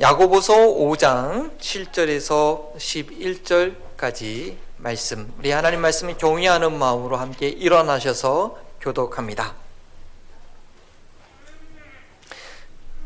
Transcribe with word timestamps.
야고보서 0.00 0.54
5장 0.54 1.58
7절에서 1.58 2.76
11절까지 2.76 4.54
말씀 4.76 5.32
우리 5.40 5.50
하나님 5.50 5.80
말씀을 5.80 6.16
경외하는 6.16 6.78
마음으로 6.78 7.16
함께 7.16 7.48
일어나셔서 7.48 8.56
교독합니다. 8.80 9.56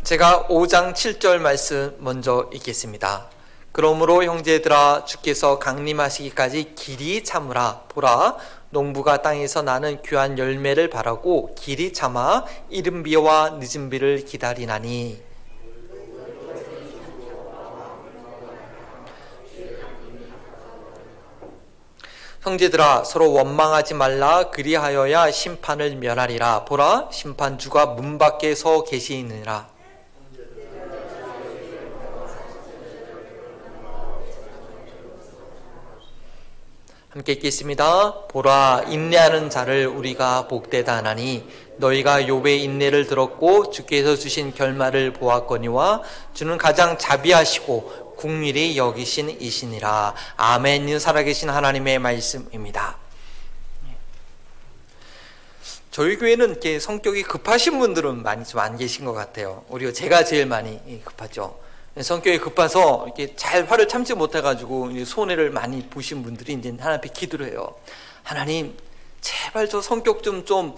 제가 0.02 0.48
5장 0.50 0.92
7절 0.92 1.38
말씀 1.38 1.96
먼저 2.00 2.50
읽겠습니다. 2.52 3.26
그러므로 3.72 4.22
형제들아 4.22 5.06
주께서 5.06 5.58
강림하시기까지 5.58 6.74
길이 6.74 7.24
참으라 7.24 7.84
보라 7.88 8.36
농부가 8.68 9.22
땅에서 9.22 9.62
나는 9.62 10.02
귀한 10.02 10.36
열매를 10.36 10.90
바라고 10.90 11.54
길이 11.54 11.94
참아 11.94 12.44
이른 12.68 13.02
비와 13.02 13.56
늦은 13.58 13.88
비를 13.88 14.26
기다리나니 14.26 15.31
형제들아 22.42 23.04
서로 23.04 23.32
원망하지 23.32 23.94
말라. 23.94 24.50
그리하여야 24.50 25.30
심판을 25.30 25.94
면하리라. 25.94 26.64
보라 26.64 27.08
심판주가 27.12 27.86
문 27.86 28.18
밖에 28.18 28.56
서 28.56 28.82
계시느니라. 28.82 29.70
함께 37.10 37.32
읽겠습니다. 37.32 38.26
보라 38.26 38.86
인내하는 38.88 39.48
자를 39.48 39.86
우리가 39.86 40.48
복되다 40.48 40.96
하나니 40.96 41.46
너희가 41.76 42.22
욥의 42.22 42.60
인내를 42.60 43.06
들었고 43.06 43.70
주께서 43.70 44.16
주신 44.16 44.54
결말을 44.54 45.12
보았거니와 45.12 46.02
주는 46.32 46.56
가장 46.56 46.96
자비하시고 46.98 48.01
국밀히 48.22 48.76
여기신 48.76 49.40
이시니라. 49.40 50.14
아멘. 50.36 51.00
살아계신 51.00 51.50
하나님의 51.50 51.98
말씀입니다. 51.98 52.96
저희 55.90 56.16
교회는 56.16 56.50
이렇게 56.50 56.78
성격이 56.78 57.24
급하신 57.24 57.80
분들은 57.80 58.22
많이 58.22 58.44
좀 58.44 58.60
안 58.60 58.76
계신 58.76 59.04
것 59.04 59.12
같아요. 59.12 59.64
우리가 59.70 59.92
제가 59.92 60.24
제일 60.24 60.46
많이 60.46 61.02
급하죠. 61.04 61.58
성격이 62.00 62.38
급해서 62.38 63.02
이렇게 63.06 63.34
잘 63.34 63.64
화를 63.64 63.88
참지 63.88 64.14
못해가지고 64.14 65.04
손해를 65.04 65.50
많이 65.50 65.82
보신 65.88 66.22
분들이 66.22 66.52
이제 66.52 66.68
하나님 66.78 66.98
앞에 66.98 67.08
기도를 67.08 67.48
해요. 67.50 67.74
하나님, 68.22 68.78
제발 69.20 69.68
저 69.68 69.82
성격 69.82 70.22
좀, 70.22 70.44
좀, 70.44 70.76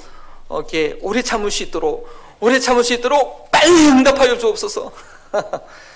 어, 0.49 0.61
이렇게 0.61 0.99
오래 1.03 1.21
참을 1.21 1.51
수 1.51 1.63
있도록, 1.65 2.09
오래 2.41 2.59
참을 2.59 2.83
수 2.83 2.95
있도록 2.95 3.51
빨리 3.51 3.87
응답하여 3.89 4.39
주옵소서. 4.39 4.93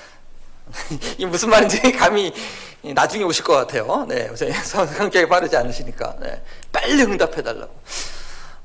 이 1.19 1.27
무슨 1.27 1.50
말인지 1.50 1.92
감이 1.92 2.33
나중에 2.83 3.24
오실 3.24 3.44
것 3.44 3.55
같아요. 3.55 4.06
네, 4.08 4.30
성격이 4.36 5.28
빠르지 5.28 5.56
않으시니까. 5.56 6.16
네, 6.20 6.42
빨리 6.72 7.02
응답해 7.02 7.42
달라고. 7.42 7.72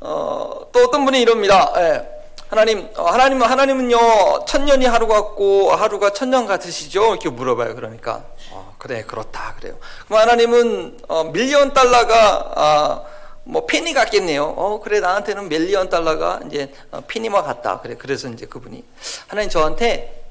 어, 0.02 0.68
또 0.72 0.84
어떤 0.84 1.06
분이 1.06 1.22
이럽니다. 1.22 1.72
네, 1.76 2.08
하나님, 2.50 2.88
어, 2.98 3.06
하나님, 3.06 3.42
하나님은요, 3.42 4.46
천년이 4.46 4.86
하루 4.86 5.08
같고 5.08 5.72
하루가 5.72 6.12
천년 6.12 6.46
같으시죠? 6.46 7.14
이렇게 7.14 7.30
물어봐요. 7.30 7.74
그러니까. 7.74 8.24
어, 8.52 8.76
그래, 8.78 9.04
그렇다. 9.04 9.56
그래요. 9.60 9.76
그럼 10.06 10.22
하나님은, 10.22 11.00
어, 11.08 11.24
밀리언 11.24 11.74
달러가, 11.74 12.52
아, 12.56 13.02
뭐, 13.46 13.66
페니 13.66 13.94
같겠네요. 13.94 14.44
어, 14.44 14.80
그래, 14.82 15.00
나한테는 15.00 15.50
밀리언 15.50 15.90
달러가 15.90 16.42
이제, 16.46 16.72
어, 16.92 17.02
페니와 17.08 17.42
같다. 17.42 17.80
그래, 17.82 17.96
그래서 17.98 18.28
이제 18.28 18.46
그분이. 18.46 18.84
하나님 19.28 19.50
저한테 19.50 20.23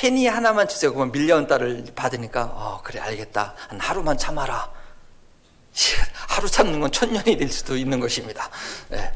페니 0.00 0.26
하나만 0.26 0.66
주세요. 0.66 0.94
그러면 0.94 1.12
밀리언 1.12 1.46
달러를 1.46 1.84
받으니까, 1.94 2.44
어, 2.54 2.80
그래, 2.82 3.00
알겠다. 3.00 3.52
한 3.68 3.78
하루만 3.78 4.16
참아라. 4.16 4.70
하루 6.14 6.48
참는 6.48 6.80
건 6.80 6.90
천년이 6.90 7.36
될 7.36 7.50
수도 7.50 7.76
있는 7.76 8.00
것입니다. 8.00 8.48
네. 8.88 9.12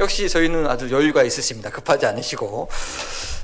역시 0.00 0.28
저희는 0.28 0.66
아주 0.66 0.90
여유가 0.90 1.22
있으십니다. 1.22 1.70
급하지 1.70 2.06
않으시고. 2.06 2.68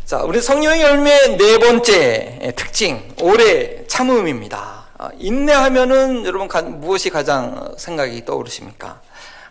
자, 0.05 0.23
우리 0.25 0.43
성령의 0.43 0.83
열매 0.83 1.37
네 1.37 1.59
번째 1.59 2.55
특징, 2.57 3.15
오래 3.21 3.87
참음입니다. 3.87 4.87
아, 4.99 5.11
인내하면은 5.17 6.27
여러분 6.27 6.49
무엇이 6.81 7.09
가장 7.11 7.73
생각이 7.79 8.25
떠오르십니까? 8.25 9.01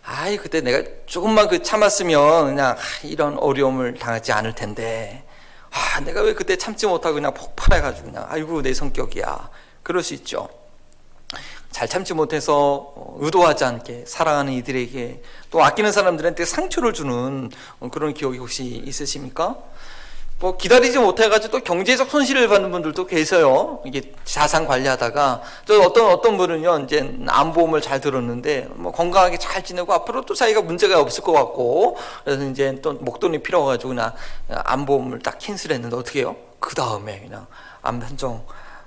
아이, 0.03 0.35
그때 0.35 0.59
내가 0.59 0.85
조금만 1.05 1.47
그 1.47 1.63
참았으면 1.63 2.47
그냥 2.47 2.75
이런 3.03 3.37
어려움을 3.37 3.93
당하지 3.93 4.33
않을 4.33 4.55
텐데. 4.55 5.23
아, 5.71 5.99
내가 6.01 6.21
왜 6.21 6.33
그때 6.33 6.55
참지 6.55 6.87
못하고 6.87 7.15
그냥 7.15 7.33
폭발해가지고 7.33 8.11
그냥, 8.11 8.25
아이고, 8.29 8.61
내 8.61 8.73
성격이야. 8.73 9.49
그럴 9.83 10.03
수 10.03 10.13
있죠. 10.13 10.49
잘 11.71 11.87
참지 11.87 12.13
못해서 12.13 12.91
어, 12.95 13.17
의도하지 13.19 13.63
않게 13.63 14.05
사랑하는 14.07 14.53
이들에게 14.53 15.21
또 15.51 15.63
아끼는 15.63 15.91
사람들한테 15.91 16.45
상처를 16.45 16.93
주는 16.93 17.51
그런 17.91 18.13
기억이 18.13 18.39
혹시 18.39 18.65
있으십니까? 18.65 19.55
뭐 20.39 20.55
기다리지 20.55 20.99
못해가지고 20.99 21.57
또 21.59 21.63
경제적 21.63 22.09
손실을 22.09 22.47
받는 22.47 22.71
분들도 22.71 23.05
계세요. 23.07 23.81
이게 23.85 24.13
자산 24.23 24.65
관리하다가 24.65 25.41
또 25.65 25.81
어떤 25.83 26.09
어떤 26.11 26.37
분은요 26.37 26.79
이제 26.85 27.13
암보험을 27.27 27.81
잘 27.81 27.99
들었는데 27.99 28.69
뭐 28.71 28.93
건강하게 28.93 29.37
잘 29.37 29.61
지내고 29.63 29.91
앞으로 29.93 30.21
또 30.25 30.33
자기가 30.33 30.61
문제가 30.61 30.99
없을 31.01 31.23
것 31.23 31.33
같고 31.33 31.97
그래서 32.23 32.45
이제 32.45 32.79
또 32.81 32.93
목돈이 32.93 33.39
필요해가지고 33.43 33.89
그냥 33.89 34.13
암보험을 34.47 35.19
딱 35.19 35.39
캔슬했는데 35.39 35.95
어떻게 35.97 36.19
해요? 36.21 36.37
그 36.59 36.73
다음에 36.73 37.19
그냥 37.19 37.45
암 37.81 37.99
판정 37.99 38.45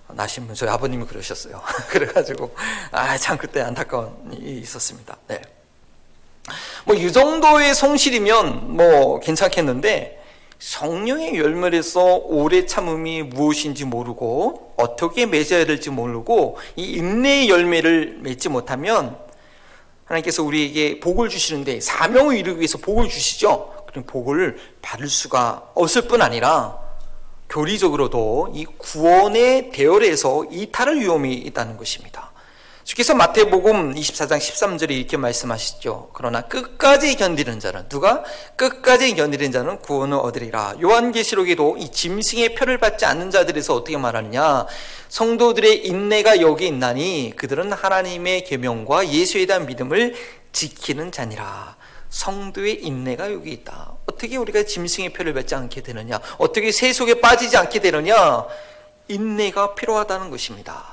나신 0.09 0.47
분 0.47 0.55
저희 0.55 0.71
아버님이 0.71 1.05
그러셨어요. 1.05 1.61
그래가지고 1.89 2.55
아 2.93 3.19
참 3.19 3.37
그때 3.37 3.61
안타까운 3.61 4.11
일이 4.33 4.59
있었습니다. 4.61 5.17
네. 5.29 5.43
뭐 6.87 6.97
이 6.97 7.13
정도의 7.13 7.75
성실이면 7.75 8.75
뭐 8.75 9.21
괜찮겠는데 9.21 10.22
성령의 10.63 11.39
열매에서 11.39 12.19
오래 12.19 12.67
참음이 12.67 13.25
무엇인지 13.25 13.85
모르고 13.85 14.75
어떻게 14.77 15.27
맺어야 15.27 15.67
될지 15.67 15.91
모르고 15.91 16.57
이 16.77 16.93
인내의 16.93 17.49
열매를 17.49 18.19
맺지 18.21 18.49
못하면 18.49 19.19
하나님께서 20.05 20.45
우리에게 20.45 21.01
복을 21.01 21.31
주시는데 21.31 21.81
사명을 21.81 22.37
이루기 22.37 22.61
위해서 22.61 22.79
복을 22.79 23.09
주시죠. 23.09 23.87
그럼 23.89 24.05
복을 24.07 24.57
받을 24.81 25.09
수가 25.09 25.73
없을 25.75 26.03
뿐 26.03 26.23
아니라 26.23 26.79
교리적으로도 27.49 28.53
이 28.55 28.65
구원의 28.65 29.73
대열에서 29.73 30.45
이탈할 30.49 31.01
위험이 31.01 31.35
있다는 31.35 31.77
것입니다. 31.77 32.32
주께서 32.93 33.15
마태복음 33.15 33.95
24장 33.95 34.37
13절에 34.37 34.91
이렇게 34.91 35.17
말씀하시죠. 35.17 36.11
그러나 36.13 36.43
끝까지 36.43 37.17
견디는 37.17 37.59
자는 37.59 37.89
누가 37.89 38.23
끝까지 38.57 39.15
견디는 39.15 39.51
자는 39.51 39.79
구원을 39.79 40.19
얻으리라. 40.19 40.75
요한계시록에도 40.79 41.79
이 41.79 41.91
짐승의 41.91 42.55
표를 42.55 42.77
받지 42.77 43.07
않는 43.07 43.31
자들에서 43.31 43.75
어떻게 43.75 43.97
말하느냐? 43.97 44.67
성도들의 45.09 45.87
인내가 45.87 46.43
여기 46.43 46.67
있나니 46.67 47.33
그들은 47.35 47.73
하나님의 47.73 48.45
계명과 48.45 49.09
예수에 49.09 49.47
대한 49.47 49.65
믿음을 49.65 50.15
지키는 50.53 51.13
자니라. 51.13 51.77
성도의 52.11 52.85
인내가 52.85 53.33
여기 53.33 53.53
있다. 53.53 53.95
어떻게 54.05 54.37
우리가 54.37 54.65
짐승의 54.65 55.15
표를 55.15 55.33
맺지 55.33 55.55
않게 55.55 55.81
되느냐? 55.81 56.21
어떻게 56.37 56.71
세 56.71 56.93
속에 56.93 57.23
빠지지 57.23 57.57
않게 57.57 57.79
되느냐? 57.79 58.45
인내가 59.09 59.75
필요하다는 59.75 60.29
것입니다. 60.29 60.92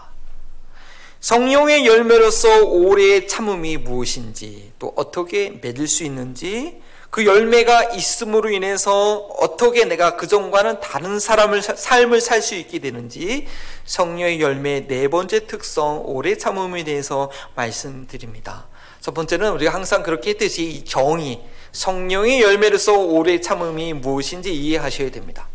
성령의 1.19 1.85
열매로서 1.85 2.63
오래의 2.63 3.27
참음이 3.27 3.77
무엇인지, 3.77 4.71
또 4.79 4.93
어떻게 4.95 5.49
맺을 5.61 5.87
수 5.87 6.03
있는지, 6.03 6.81
그 7.09 7.25
열매가 7.25 7.95
있음으로 7.95 8.51
인해서 8.51 9.17
어떻게 9.39 9.83
내가 9.83 10.15
그전과는 10.15 10.79
다른 10.79 11.19
사람을 11.19 11.61
삶을 11.61 12.21
살 12.21 12.41
수 12.41 12.55
있게 12.55 12.79
되는지 12.79 13.47
성령의 13.85 14.39
열매의 14.39 14.87
네 14.87 15.07
번째 15.07 15.47
특성 15.47 16.03
오래 16.05 16.37
참음에 16.37 16.83
대해서 16.83 17.31
말씀드립니다. 17.55 18.67
첫 19.01 19.13
번째는 19.13 19.51
우리가 19.53 19.73
항상 19.73 20.03
그렇게 20.03 20.31
했듯이 20.31 20.85
정의, 20.85 21.41
성령의 21.71 22.41
열매로서 22.41 22.97
오래 22.97 23.41
참음이 23.41 23.93
무엇인지 23.93 24.53
이해하셔야 24.53 25.09
됩니다. 25.09 25.47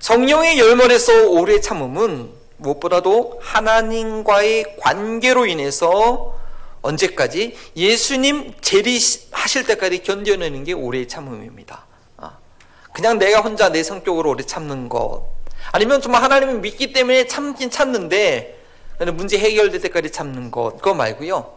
성령의 0.00 0.58
열매로서 0.58 1.28
오래 1.28 1.60
참음은 1.60 2.43
무엇보다도 2.56 3.40
하나님과의 3.42 4.76
관계로 4.78 5.46
인해서 5.46 6.34
언제까지 6.82 7.56
예수님 7.76 8.54
재리하실 8.60 9.66
때까지 9.66 10.02
견뎌내는 10.02 10.64
게 10.64 10.72
오래 10.72 11.06
참음입니다. 11.06 11.84
아, 12.18 12.38
그냥 12.92 13.18
내가 13.18 13.40
혼자 13.40 13.70
내 13.70 13.82
성격으로 13.82 14.30
오래 14.30 14.44
참는 14.44 14.88
것 14.88 15.26
아니면 15.72 16.02
정말 16.02 16.22
하나님을 16.22 16.60
믿기 16.60 16.92
때문에 16.92 17.26
참긴 17.26 17.70
참는데 17.70 18.60
문제 19.14 19.38
해결될 19.38 19.80
때까지 19.80 20.10
참는 20.10 20.50
것 20.50 20.76
그거 20.76 20.94
말고요. 20.94 21.54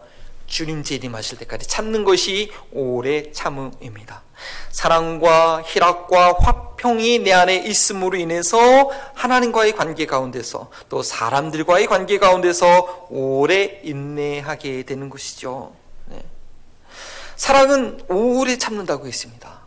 주님 0.47 0.81
재림하실 0.81 1.39
때까지 1.39 1.67
참는 1.67 2.05
것이 2.05 2.51
오래 2.71 3.31
참음입니다. 3.31 4.23
사랑과 4.69 5.61
희락과 5.65 6.37
화평 6.39 6.66
이 6.99 7.19
내 7.19 7.33
안에 7.33 7.55
있음으로 7.57 8.17
인해서 8.17 8.89
하나님과의 9.15 9.75
관계 9.75 10.05
가운데서 10.05 10.69
또 10.89 11.01
사람들과의 11.01 11.87
관계 11.87 12.17
가운데서 12.19 13.07
오래 13.09 13.81
인내하게 13.83 14.83
되는 14.83 15.09
것이죠. 15.09 15.73
네. 16.05 16.23
사랑은 17.35 18.01
오래 18.09 18.57
참는다고 18.57 19.07
했습니다. 19.07 19.57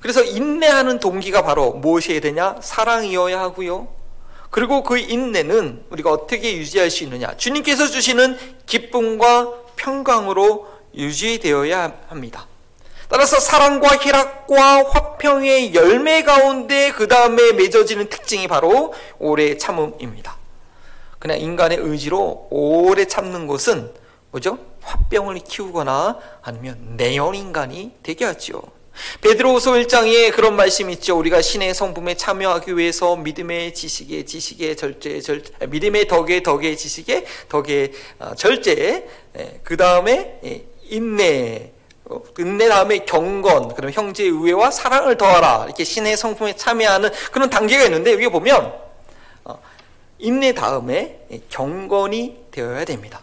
그래서 0.00 0.22
인내하는 0.22 0.98
동기가 0.98 1.42
바로 1.42 1.72
무엇이어야 1.72 2.20
되냐? 2.20 2.56
사랑이어야 2.60 3.40
하고요. 3.40 3.88
그리고 4.50 4.82
그 4.82 4.98
인내는 4.98 5.84
우리가 5.90 6.10
어떻게 6.12 6.56
유지할 6.56 6.90
수 6.90 7.04
있느냐? 7.04 7.36
주님께서 7.36 7.86
주시는 7.88 8.38
기쁨과 8.66 9.52
평강으로 9.76 10.68
유지되어야 10.94 11.92
합니다. 12.08 12.46
따라서 13.14 13.38
사랑과 13.38 13.96
희락과 13.96 14.90
화평의 14.90 15.72
열매 15.72 16.24
가운데 16.24 16.90
그 16.90 17.06
다음에 17.06 17.52
맺어지는 17.52 18.08
특징이 18.08 18.48
바로 18.48 18.92
오래 19.20 19.56
참음입니다. 19.56 20.36
그냥 21.20 21.38
인간의 21.38 21.78
의지로 21.78 22.48
오래 22.50 23.04
참는 23.04 23.46
것은 23.46 23.88
뭐죠? 24.32 24.58
화병을 24.82 25.38
키우거나 25.44 26.18
아니면 26.42 26.96
내연 26.96 27.36
인간이 27.36 27.92
되게 28.02 28.24
하죠. 28.24 28.62
베드로후서 29.20 29.74
1장에 29.74 30.34
그런 30.34 30.56
말씀이 30.56 30.92
있죠. 30.94 31.16
우리가 31.16 31.40
신의 31.40 31.72
성품에 31.72 32.16
참여하기 32.16 32.76
위해서 32.76 33.14
믿음의 33.14 33.74
지식에 33.74 34.24
지식의 34.24 34.76
절제 34.76 35.20
절 35.20 35.44
믿음의 35.68 36.08
덕에 36.08 36.42
덕의 36.42 36.76
지식에 36.76 37.26
덕의 37.48 37.92
어, 38.18 38.34
절제 38.34 39.08
예, 39.38 39.60
그 39.62 39.76
다음에 39.76 40.40
예, 40.44 40.64
인내 40.90 41.73
어, 42.06 42.22
다음에 42.68 42.98
경건 42.98 43.74
그럼 43.74 43.90
형제의 43.90 44.30
우애와 44.30 44.70
사랑을 44.70 45.16
더하라 45.16 45.64
이렇게 45.66 45.84
신의 45.84 46.16
성품에 46.16 46.56
참여하는 46.56 47.10
그런 47.32 47.48
단계가 47.48 47.84
있는데 47.84 48.12
여기 48.12 48.28
보면 48.28 48.74
어, 49.44 49.58
인내 50.18 50.52
다음에 50.52 51.20
예, 51.30 51.40
경건이 51.48 52.46
되어야 52.50 52.84
됩니다. 52.84 53.20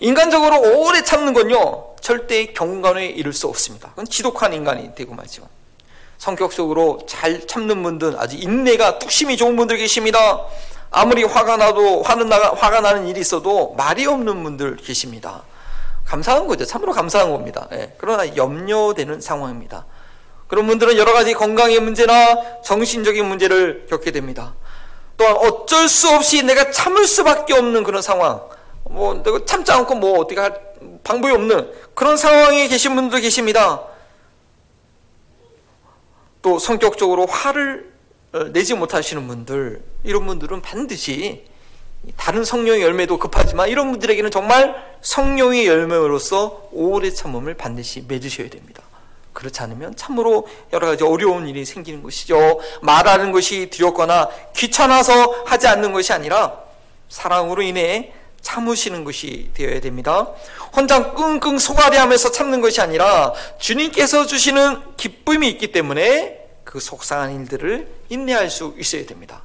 인간적으로 0.00 0.80
오래 0.80 1.02
참는 1.02 1.34
건요 1.34 1.94
절대 2.00 2.46
경건에 2.46 3.06
이를 3.06 3.32
수 3.32 3.48
없습니다. 3.48 3.90
그건 3.90 4.06
지독한 4.06 4.52
인간이 4.52 4.94
되고 4.94 5.14
말죠. 5.14 5.48
성격적으로 6.18 7.00
잘 7.06 7.46
참는 7.46 7.82
분들 7.82 8.16
아주 8.18 8.36
인내가 8.36 8.98
뚝심이 8.98 9.36
좋은 9.36 9.56
분들 9.56 9.76
계십니다. 9.76 10.46
아무리 10.90 11.22
화가 11.22 11.56
나도 11.56 12.02
화는 12.02 12.28
나, 12.28 12.50
화가 12.50 12.80
나는 12.80 13.06
일이 13.08 13.20
있어도 13.20 13.74
말이 13.76 14.06
없는 14.06 14.42
분들 14.42 14.76
계십니다. 14.76 15.42
감사한 16.08 16.46
거죠. 16.46 16.64
참으로 16.64 16.92
감사한 16.92 17.30
겁니다. 17.30 17.68
예. 17.72 17.94
그러나 17.98 18.34
염려되는 18.34 19.20
상황입니다. 19.20 19.84
그런 20.46 20.66
분들은 20.66 20.96
여러 20.96 21.12
가지 21.12 21.34
건강의 21.34 21.80
문제나 21.80 22.62
정신적인 22.62 23.26
문제를 23.26 23.86
겪게 23.90 24.10
됩니다. 24.10 24.54
또한 25.18 25.36
어쩔 25.36 25.86
수 25.88 26.08
없이 26.08 26.42
내가 26.42 26.70
참을 26.70 27.06
수밖에 27.06 27.52
없는 27.52 27.84
그런 27.84 28.00
상황. 28.00 28.40
뭐 28.84 29.22
내가 29.22 29.44
참지 29.44 29.70
않고 29.70 29.96
뭐 29.96 30.18
어떻게 30.18 30.40
할 30.40 30.58
방법이 31.04 31.32
없는 31.34 31.70
그런 31.94 32.16
상황에 32.16 32.68
계신 32.68 32.94
분도 32.94 33.18
계십니다. 33.18 33.82
또 36.40 36.58
성격적으로 36.58 37.26
화를 37.26 37.92
어, 38.32 38.44
내지 38.52 38.74
못하시는 38.74 39.26
분들 39.26 39.82
이런 40.04 40.24
분들은 40.26 40.62
반드시 40.62 41.44
다른 42.16 42.44
성령의 42.44 42.82
열매도 42.82 43.18
급하지만 43.18 43.68
이런 43.68 43.90
분들에게는 43.90 44.30
정말 44.30 44.74
성령의 45.02 45.66
열매로서 45.66 46.68
오래 46.72 47.10
참음을 47.10 47.54
반드시 47.54 48.04
맺으셔야 48.06 48.48
됩니다. 48.48 48.82
그렇지 49.32 49.60
않으면 49.62 49.94
참으로 49.94 50.48
여러 50.72 50.88
가지 50.88 51.04
어려운 51.04 51.46
일이 51.46 51.64
생기는 51.64 52.02
것이죠. 52.02 52.60
말하는 52.82 53.30
것이 53.30 53.70
두렵거나 53.70 54.28
귀찮아서 54.56 55.44
하지 55.46 55.68
않는 55.68 55.92
것이 55.92 56.12
아니라 56.12 56.58
사랑으로 57.08 57.62
인해 57.62 58.12
참으시는 58.40 59.04
것이 59.04 59.50
되어야 59.54 59.80
됩니다. 59.80 60.28
혼자 60.74 61.12
끙끙 61.12 61.58
소가리하면서 61.58 62.32
참는 62.32 62.60
것이 62.60 62.80
아니라 62.80 63.32
주님께서 63.58 64.26
주시는 64.26 64.96
기쁨이 64.96 65.48
있기 65.50 65.72
때문에 65.72 66.38
그 66.64 66.80
속상한 66.80 67.40
일들을 67.40 67.88
인내할 68.08 68.50
수 68.50 68.74
있어야 68.78 69.06
됩니다. 69.06 69.42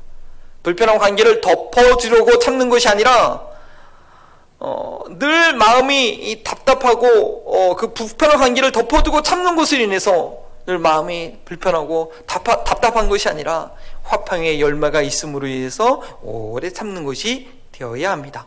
불편한 0.64 0.98
관계를 0.98 1.42
덮어주려고 1.42 2.40
참는 2.40 2.70
것이 2.70 2.88
아니라 2.88 3.46
어, 4.60 5.00
늘 5.20 5.54
마음이 5.54 6.42
답답하고 6.44 7.44
어, 7.46 7.76
그 7.76 7.94
불편한 7.94 8.38
관계를 8.38 8.72
덮어두고 8.72 9.22
참는 9.22 9.58
것을 9.58 9.82
인해서 9.82 10.38
늘 10.66 10.80
마음이 10.80 11.40
불편하고 11.44 12.14
답하, 12.26 12.64
답답한 12.64 13.10
것이 13.10 13.28
아니라 13.28 13.72
화평의 14.04 14.62
열매가 14.62 15.02
있음으로 15.02 15.48
인해서 15.48 16.02
오래 16.22 16.70
참는 16.70 17.04
것이 17.04 17.50
되어야 17.74 18.12
합니다. 18.12 18.46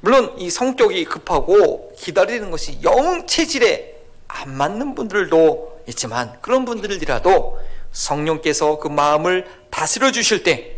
물론 0.00 0.34
이 0.38 0.48
성격이 0.48 1.04
급하고 1.04 1.92
기다리는 1.98 2.50
것이 2.50 2.78
영 2.82 3.26
체질에 3.26 3.94
안 4.28 4.56
맞는 4.56 4.94
분들도 4.94 5.82
있지만 5.88 6.32
그런 6.40 6.64
분들이라도 6.64 7.58
성령께서 7.92 8.78
그 8.78 8.88
마음을 8.88 9.46
다스려 9.70 10.10
주실 10.10 10.42
때 10.42 10.73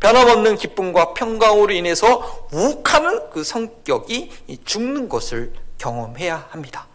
변함없는 0.00 0.56
기쁨과 0.56 1.14
평강으로 1.14 1.72
인해서 1.72 2.46
욱하는 2.52 3.30
그 3.30 3.42
성격이 3.42 4.32
죽는 4.64 5.08
것을 5.08 5.52
경험해야 5.78 6.46
합니다. 6.50 6.86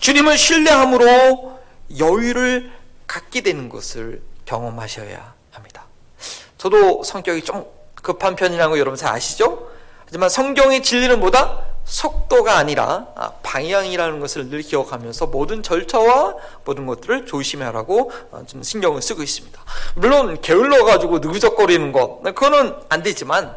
주님을 0.00 0.38
신뢰함으로 0.38 1.60
여유를 1.98 2.70
갖게 3.06 3.40
되는 3.40 3.68
것을 3.68 4.22
경험하셔야 4.44 5.34
합니다. 5.50 5.84
저도 6.56 7.02
성격이 7.02 7.42
좀 7.42 7.66
급한 7.94 8.36
편이라는 8.36 8.70
거 8.70 8.78
여러분 8.78 8.96
잘 8.96 9.12
아시죠? 9.14 9.68
하지만 10.04 10.28
성경의 10.28 10.82
진리는 10.82 11.18
뭐다? 11.20 11.71
속도가 11.92 12.56
아니라 12.56 13.06
아, 13.14 13.32
방향이라는 13.42 14.18
것을 14.18 14.48
늘 14.48 14.62
기억하면서 14.62 15.26
모든 15.26 15.62
절차와 15.62 16.36
모든 16.64 16.86
것들을 16.86 17.26
조심하라고 17.26 18.10
어, 18.30 18.44
좀 18.46 18.62
신경을 18.62 19.02
쓰고 19.02 19.22
있습니다. 19.22 19.60
물론 19.96 20.40
게을러 20.40 20.84
가지고 20.84 21.18
느그적거리는 21.18 21.92
것 21.92 22.22
그거는 22.22 22.74
안 22.88 23.02
되지만 23.02 23.54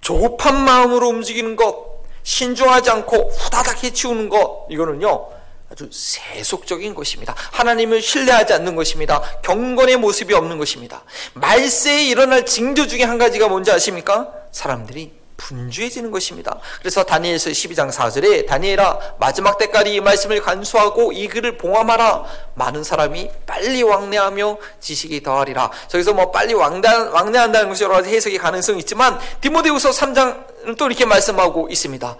조급한 0.00 0.64
마음으로 0.64 1.08
움직이는 1.08 1.54
것, 1.54 2.02
신중하지 2.22 2.90
않고 2.90 3.30
후다닥 3.30 3.84
해치우는 3.84 4.30
것 4.30 4.66
이거는요 4.70 5.28
아주 5.70 5.90
세속적인 5.92 6.94
것입니다. 6.94 7.34
하나님을 7.52 8.00
신뢰하지 8.00 8.54
않는 8.54 8.76
것입니다. 8.76 9.20
경건의 9.42 9.98
모습이 9.98 10.32
없는 10.32 10.56
것입니다. 10.56 11.02
말세에 11.34 12.04
일어날 12.04 12.46
징조 12.46 12.86
중에 12.86 13.04
한 13.04 13.18
가지가 13.18 13.48
뭔지 13.48 13.70
아십니까? 13.70 14.32
사람들이 14.52 15.21
분주해지는 15.42 16.10
것입니다. 16.10 16.58
그래서 16.78 17.04
다니엘서 17.04 17.50
12장 17.50 17.90
4절에 17.90 18.46
다니엘아 18.46 19.16
마지막 19.18 19.58
때까지 19.58 19.94
이 19.94 20.00
말씀을 20.00 20.40
간수하고 20.40 21.12
이 21.12 21.28
글을 21.28 21.58
봉함하라 21.58 22.24
많은 22.54 22.84
사람이 22.84 23.30
빨리 23.46 23.82
왕래하며 23.82 24.58
지식이 24.80 25.22
더하리라. 25.22 25.70
저기서 25.88 26.14
뭐 26.14 26.30
빨리 26.30 26.54
왕래, 26.54 26.88
왕래한다는 26.88 27.68
것이 27.68 27.84
여러 27.84 27.94
가지 27.94 28.10
해석의 28.10 28.38
가능성이 28.38 28.80
있지만 28.80 29.18
디모데후서 29.40 29.90
3장은 29.90 30.78
또 30.78 30.86
이렇게 30.86 31.04
말씀하고 31.04 31.68
있습니다. 31.68 32.16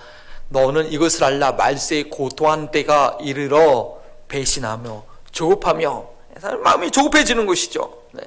너는 0.48 0.92
이것을 0.92 1.24
알라 1.24 1.52
말세에 1.52 2.04
고토한 2.04 2.70
때가 2.70 3.18
이르러 3.20 3.98
배신하며 4.28 5.04
조급하며 5.30 6.12
마음이 6.62 6.90
조급해지는 6.90 7.46
것이죠. 7.46 8.02
네. 8.12 8.22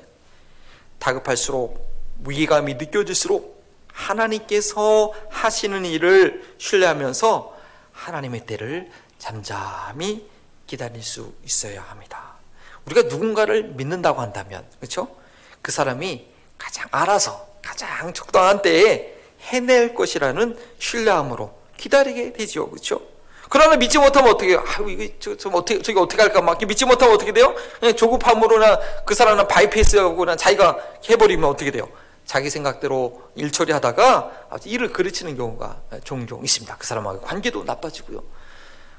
다급할수록 0.99 1.85
위기감이 2.25 2.75
느껴질수록 2.75 3.54
하나님께서 3.95 5.13
하시는 5.29 5.85
일을 5.85 6.43
신뢰하면서 6.57 7.55
하나님의 7.93 8.45
때를 8.45 8.91
잠잠히 9.17 10.29
기다릴 10.67 11.01
수 11.01 11.33
있어야 11.45 11.81
합니다. 11.81 12.35
우리가 12.85 13.03
누군가를 13.03 13.63
믿는다고 13.63 14.21
한다면, 14.21 14.63
그렇죠? 14.79 15.15
그 15.61 15.71
사람이 15.71 16.27
가장 16.57 16.87
알아서 16.91 17.47
가장 17.61 18.13
적당한 18.13 18.61
때에 18.61 19.15
해낼 19.41 19.95
것이라는 19.95 20.57
신뢰함으로 20.77 21.57
기다리게 21.77 22.33
되죠, 22.33 22.69
그렇죠? 22.69 23.01
그러나 23.49 23.75
믿지 23.75 23.97
못하면 23.97 24.31
어떻게 24.31 24.51
해요? 24.51 24.63
아, 24.65 24.83
이거 24.87 25.13
저, 25.19 25.37
저 25.37 25.49
어떻게 25.49 25.81
저기 25.81 25.99
어떻게 25.99 26.21
할까 26.21 26.41
막 26.41 26.59
믿지 26.65 26.83
못하면 26.83 27.15
어떻게 27.15 27.31
돼요? 27.31 27.55
조급함으로나 27.95 28.79
그 29.05 29.13
사람은 29.13 29.47
바이패스하고나 29.47 30.35
자기가 30.35 30.79
해버리면 31.09 31.49
어떻게 31.49 31.71
돼요? 31.71 31.87
자기 32.25 32.49
생각대로 32.49 33.21
일 33.35 33.51
처리하다가 33.51 34.47
일을 34.65 34.91
그르치는 34.91 35.37
경우가 35.37 35.77
종종 36.03 36.43
있습니다. 36.43 36.75
그 36.77 36.87
사람하고 36.87 37.21
관계도 37.21 37.63
나빠지고요. 37.63 38.23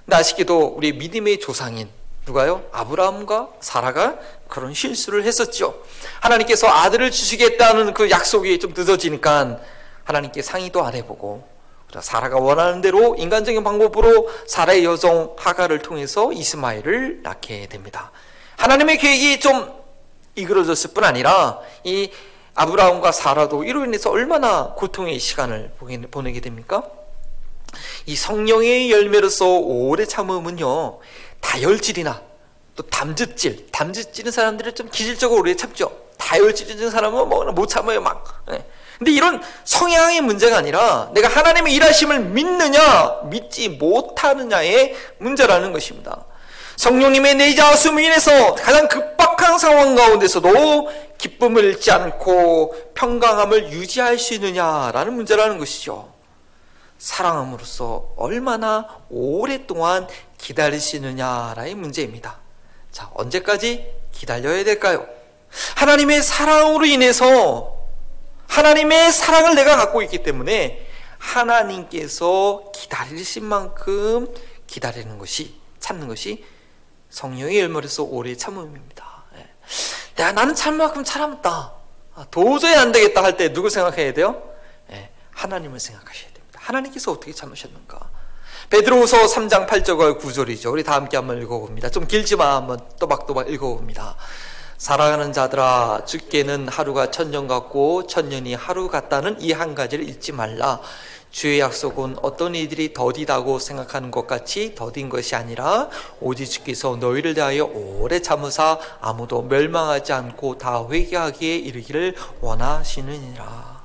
근데 0.05 0.17
아쉽게도 0.17 0.75
우리 0.77 0.93
믿음의 0.93 1.41
조상인 1.41 1.89
누가요? 2.27 2.65
아브라함과 2.73 3.51
사라가 3.61 4.19
그런 4.49 4.75
실수를 4.75 5.25
했었죠. 5.25 5.81
하나님께서 6.21 6.69
아들을 6.69 7.11
주시겠다는 7.11 7.95
그 7.95 8.11
약속이 8.11 8.59
좀 8.59 8.73
늦어지니까 8.77 9.61
하나님께 10.05 10.43
상의도 10.43 10.85
안 10.85 10.95
해보고 10.95 11.47
사라가 12.01 12.39
원하는 12.39 12.81
대로 12.81 13.15
인간적인 13.17 13.63
방법으로 13.65 14.29
사라의 14.47 14.85
여종 14.85 15.37
하가를 15.39 15.81
통해서 15.83 16.33
이스마엘을 16.33 17.23
낳게 17.23 17.69
됩니다. 17.69 18.11
하나님의 18.57 18.99
계획이 18.99 19.41
좀 19.41 19.73
이끌어졌을 20.35 20.93
뿐 20.93 21.05
아니라 21.05 21.61
이 21.85 22.11
아브라함과 22.57 23.13
사라도 23.13 23.65
이로 23.65 23.85
인해서 23.85 24.11
얼마나 24.11 24.73
고통의 24.77 25.19
시간을 25.19 25.73
보내게 26.11 26.41
됩니까? 26.41 26.83
이 28.07 28.17
성령의 28.17 28.91
열매로서 28.91 29.47
오래 29.47 30.07
참음은요 30.07 30.99
다혈질이나 31.41 32.23
또 32.75 32.83
담즙질, 32.83 33.69
담즙질인 33.71 34.33
사람들은 34.33 34.75
좀 34.75 34.89
기질적으로 34.91 35.41
오래 35.41 35.55
참죠. 35.55 35.93
다혈질인 36.19 36.91
사람은 36.91 37.29
뭐 37.29 37.45
못 37.53 37.67
참아요 37.69 38.01
막. 38.01 38.45
네. 38.49 38.65
근데 38.99 39.13
이런 39.13 39.43
성향의 39.65 40.23
문제가 40.23 40.57
아니라 40.57 41.11
내가 41.13 41.29
하나님의 41.29 41.75
일하심을 41.75 42.21
믿느냐 42.21 43.21
믿지 43.25 43.69
못하느냐의 43.69 44.97
문제라는 45.19 45.73
것입니다. 45.73 46.25
성령님의 46.77 47.35
내자하심을 47.37 48.03
인해서 48.03 48.55
가장 48.55 48.87
급박한 48.89 49.59
상황 49.59 49.95
가운데서도 49.95 50.91
기쁨을 51.19 51.65
잃지 51.65 51.91
않고 51.91 52.93
평강함을 52.95 53.73
유지할 53.73 54.19
수 54.19 54.35
있느냐라는 54.35 55.15
문제라는 55.15 55.59
것이죠. 55.59 56.13
사랑함으로써 56.99 58.09
얼마나 58.17 58.89
오랫동안 59.11 60.07
기다릴 60.39 60.81
수 60.81 60.97
있느냐라의 60.97 61.75
문제입니다. 61.75 62.37
자, 62.93 63.11
언제까지 63.15 63.87
기다려야 64.13 64.65
될까요? 64.65 65.07
하나님의 65.77 66.23
사랑으로 66.23 66.85
인해서 66.87 67.77
하나님의 68.49 69.13
사랑을 69.13 69.55
내가 69.55 69.77
갖고 69.77 70.03
있기 70.03 70.23
때문에 70.23 70.87
하나님께서 71.19 72.71
기다리신 72.75 73.45
만큼 73.45 74.29
기다리는 74.67 75.19
것이 75.19 75.55
참는 75.81 76.09
것이 76.09 76.45
성령의 77.11 77.61
열매로서 77.61 78.03
오래 78.05 78.35
참음입니다. 78.37 79.05
예. 79.39 79.49
내가 80.17 80.33
나는 80.33 80.55
참을 80.55 80.79
만큼 80.79 81.05
참았다. 81.05 81.73
아, 82.15 82.27
도저히 82.31 82.75
안 82.75 82.93
되겠다 82.93 83.23
할 83.23 83.37
때 83.37 83.53
누구 83.53 83.69
생각해야 83.71 84.13
돼요? 84.15 84.43
예, 84.91 85.11
하나님을 85.33 85.79
생각하셔야 85.81 86.33
됩니다. 86.33 86.61
하나님께서 86.63 87.13
어떻게 87.13 87.33
참으셨는가? 87.33 87.99
베드로후서 88.71 89.27
3장 89.27 89.69
8절과 89.69 90.21
9절이죠. 90.21 90.73
우리 90.73 90.83
다 90.83 90.95
함께 90.95 91.17
한번 91.17 91.41
읽어봅니다. 91.41 91.89
좀 91.91 92.07
길지만 92.07 92.49
한번 92.53 92.81
또박또박 92.99 93.49
읽어봅니다. 93.51 94.17
사랑하는 94.79 95.33
자들아 95.33 96.03
죽게는 96.07 96.69
하루가 96.69 97.11
천년 97.11 97.47
같고 97.49 98.07
천년이 98.09 98.55
하루 98.55 98.89
같다는 98.91 99.41
이 99.41 99.53
한 99.53 99.75
가지를 99.75 100.09
잊지 100.09 100.33
말라. 100.33 100.81
주의 101.37 101.61
약속은 101.61 102.17
어떤 102.23 102.55
이들이 102.55 102.95
더디다고 102.95 103.59
생각하는 103.59 104.11
것 104.11 104.27
같이 104.27 104.75
더딘 104.75 105.11
것이 105.11 105.37
아니라 105.37 105.91
오직 106.19 106.47
주께서 106.47 106.97
너희를 106.97 107.35
대하여 107.35 107.67
오래 107.67 108.23
참으사 108.23 108.79
아무도 109.03 109.43
멸망하지 109.43 110.15
않고 110.15 110.57
다 110.57 110.87
회개하기에 110.91 111.57
이르기를 111.57 112.15
원하시느니라. 112.41 113.76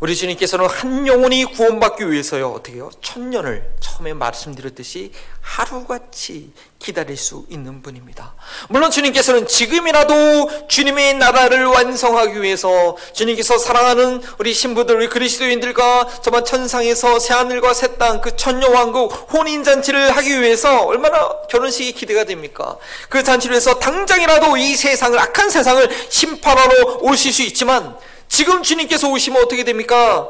우리 0.00 0.16
주님께서는 0.16 0.66
한 0.66 1.06
영혼이 1.06 1.44
구원받기 1.46 2.10
위해서요 2.10 2.50
어떻게 2.50 2.78
요 2.78 2.90
천년을 3.00 3.64
처음에 3.80 4.12
말씀드렸듯이 4.12 5.12
하루같이 5.40 6.52
기다릴 6.78 7.16
수 7.16 7.46
있는 7.48 7.80
분입니다. 7.80 8.34
물론 8.68 8.90
주님께서는 8.90 9.46
지금이라도 9.46 10.68
주님의 10.68 11.14
나라를 11.14 11.64
완성하기 11.66 12.42
위해서 12.42 12.96
주님께서 13.14 13.56
사랑하는 13.56 14.22
우리 14.38 14.52
신부들 14.52 14.96
우리 14.96 15.08
그리스도인들과 15.08 16.08
저만 16.22 16.44
천상에서 16.44 17.18
새 17.18 17.34
하늘과 17.34 17.72
새 17.72 17.96
땅 17.96 18.20
그 18.20 18.36
천녀 18.36 18.68
왕국 18.70 19.32
혼인 19.32 19.62
잔치를 19.64 20.16
하기 20.16 20.40
위해서 20.42 20.82
얼마나 20.84 21.28
결혼식이 21.50 21.92
기대가 21.92 22.24
됩니까? 22.24 22.76
그 23.08 23.22
잔치를 23.22 23.54
해서 23.56 23.78
당장이라도 23.78 24.56
이 24.56 24.74
세상을 24.74 25.18
악한 25.18 25.50
세상을 25.50 25.88
심판하러 26.10 26.98
오실 27.02 27.32
수 27.32 27.42
있지만 27.42 27.96
지금 28.34 28.64
주님께서 28.64 29.08
오시면 29.10 29.44
어떻게 29.44 29.62
됩니까? 29.62 30.28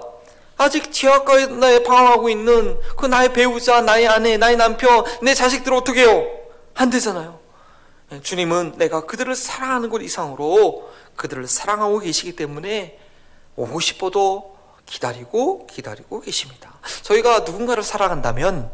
아직 0.59 0.93
지하가에 0.93 1.83
방황하고 1.85 2.29
있는 2.29 2.79
그 2.99 3.07
나의 3.07 3.33
배우자, 3.33 3.81
나의 3.81 4.07
아내, 4.07 4.37
나의 4.37 4.59
남편, 4.59 5.05
내 5.23 5.33
자식들 5.33 5.73
어떻게 5.73 6.03
해요? 6.03 6.27
안 6.75 6.91
되잖아요. 6.91 7.39
예, 8.13 8.21
주님은 8.21 8.75
내가 8.77 9.07
그들을 9.07 9.35
사랑하는 9.35 9.89
것 9.89 10.03
이상으로 10.03 10.93
그들을 11.17 11.49
사랑하고 11.49 12.01
계시기 12.01 12.37
때문에 12.37 12.99
오고 13.57 13.81
싶어도 13.81 14.55
기다리고 14.85 15.67
기다리고 15.67 16.21
계십니다. 16.21 16.75
저희가 17.05 17.39
누군가를 17.39 17.83
사랑한다면 17.83 18.71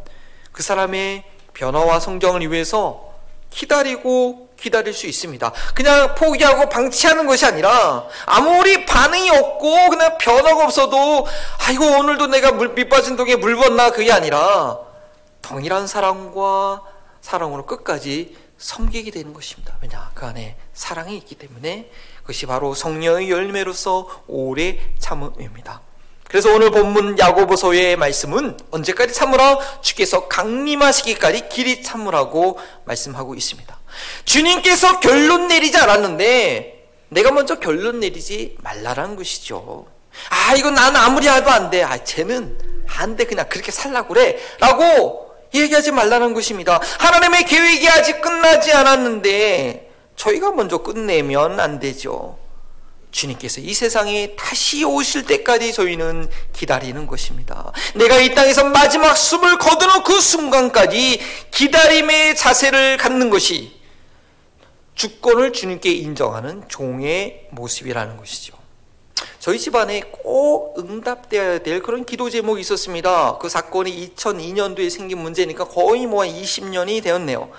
그 0.51 0.65
사람의 0.65 1.23
변화와 1.55 2.01
성장을 2.01 2.51
위해서 2.51 3.10
기다리고 3.50 4.49
기다릴 4.61 4.92
수 4.92 5.07
있습니다. 5.07 5.52
그냥 5.75 6.14
포기하고 6.14 6.69
방치하는 6.69 7.26
것이 7.26 7.47
아니라 7.47 8.07
아무리 8.26 8.85
반응이 8.85 9.30
없고 9.30 9.88
그냥 9.90 10.19
변화가 10.19 10.64
없어도 10.64 11.26
아이고 11.66 11.85
오늘도 11.85 12.28
내가 12.28 12.52
물, 12.52 12.75
밑 12.75 12.88
빠진 12.88 13.16
독에 13.16 13.37
물 13.37 13.57
붓나 13.57 13.90
그게 13.90 14.12
아니라 14.12 14.78
동일한 15.42 15.87
사랑과 15.87 16.83
사랑으로 17.21 17.66
끝까지 17.66 18.37
섬기게 18.59 19.11
되는 19.11 19.33
것입니다. 19.33 19.76
왜냐 19.80 20.11
그 20.14 20.26
안에 20.26 20.57
사랑이 20.75 21.16
있기 21.16 21.35
때문에 21.37 21.90
그것이 22.21 22.47
바로 22.47 22.75
성령의 22.75 23.30
열매로서 23.30 24.25
오래 24.26 24.78
참음입니다. 24.99 25.80
그래서 26.31 26.55
오늘 26.55 26.71
본문 26.71 27.19
야고보서의 27.19 27.97
말씀은 27.97 28.57
언제까지 28.71 29.13
참으라 29.13 29.59
주께서 29.81 30.29
강림하시기까지 30.29 31.49
길이 31.49 31.83
참으라고 31.83 32.57
말씀하고 32.85 33.35
있습니다. 33.35 33.77
주님께서 34.27 35.01
결론 35.01 35.49
내리지 35.49 35.77
않았는데 35.77 36.87
내가 37.09 37.33
먼저 37.33 37.59
결론 37.59 37.99
내리지 37.99 38.57
말라라는 38.61 39.17
것이죠. 39.17 39.87
아 40.29 40.55
이거 40.55 40.71
나는 40.71 41.01
아무리 41.01 41.29
해도 41.29 41.51
안 41.51 41.69
돼. 41.69 41.83
아 41.83 41.99
쟤는 42.05 42.57
안 42.87 43.17
돼. 43.17 43.25
그냥 43.25 43.49
그렇게 43.49 43.73
살라고 43.73 44.15
그래. 44.15 44.39
라고 44.61 45.35
얘기하지 45.53 45.91
말라는 45.91 46.33
것입니다. 46.33 46.81
하나님의 47.01 47.45
계획이 47.47 47.89
아직 47.89 48.21
끝나지 48.21 48.71
않았는데 48.73 49.91
저희가 50.15 50.53
먼저 50.53 50.79
끝내면 50.79 51.59
안 51.59 51.81
되죠. 51.81 52.39
주님께서 53.11 53.61
이 53.61 53.75
세상에 53.75 54.35
다시 54.37 54.85
오실 54.85 55.26
때까지 55.26 55.73
저희는 55.73 56.29
기다리는 56.52 57.07
것입니다. 57.07 57.73
내가 57.95 58.19
이 58.19 58.35
땅에서 58.35 58.64
마지막 58.64 59.17
숨을 59.17 59.59
거두는 59.59 60.02
그 60.05 60.21
순간까지 60.21 61.21
기다림의 61.50 62.37
자세를 62.37 62.97
갖는 62.97 63.31
것이 63.31 63.81
주권을 64.95 65.52
주님께 65.52 65.90
인정하는 65.93 66.64
종의 66.69 67.49
모습이라는 67.50 68.17
것이죠. 68.17 68.61
저희 69.38 69.59
집안에 69.59 70.02
꼭 70.23 70.79
응답되어야 70.79 71.61
될 71.61 71.83
그런 71.83 72.05
기도 72.05 72.29
제목이 72.29 72.61
있었습니다. 72.61 73.38
그 73.38 73.49
사건이 73.49 74.12
2002년도에 74.14 74.90
생긴 74.90 75.19
문제니까 75.19 75.64
거의 75.64 76.07
뭐 76.07 76.23
20년이 76.25 77.02
되었네요. 77.02 77.50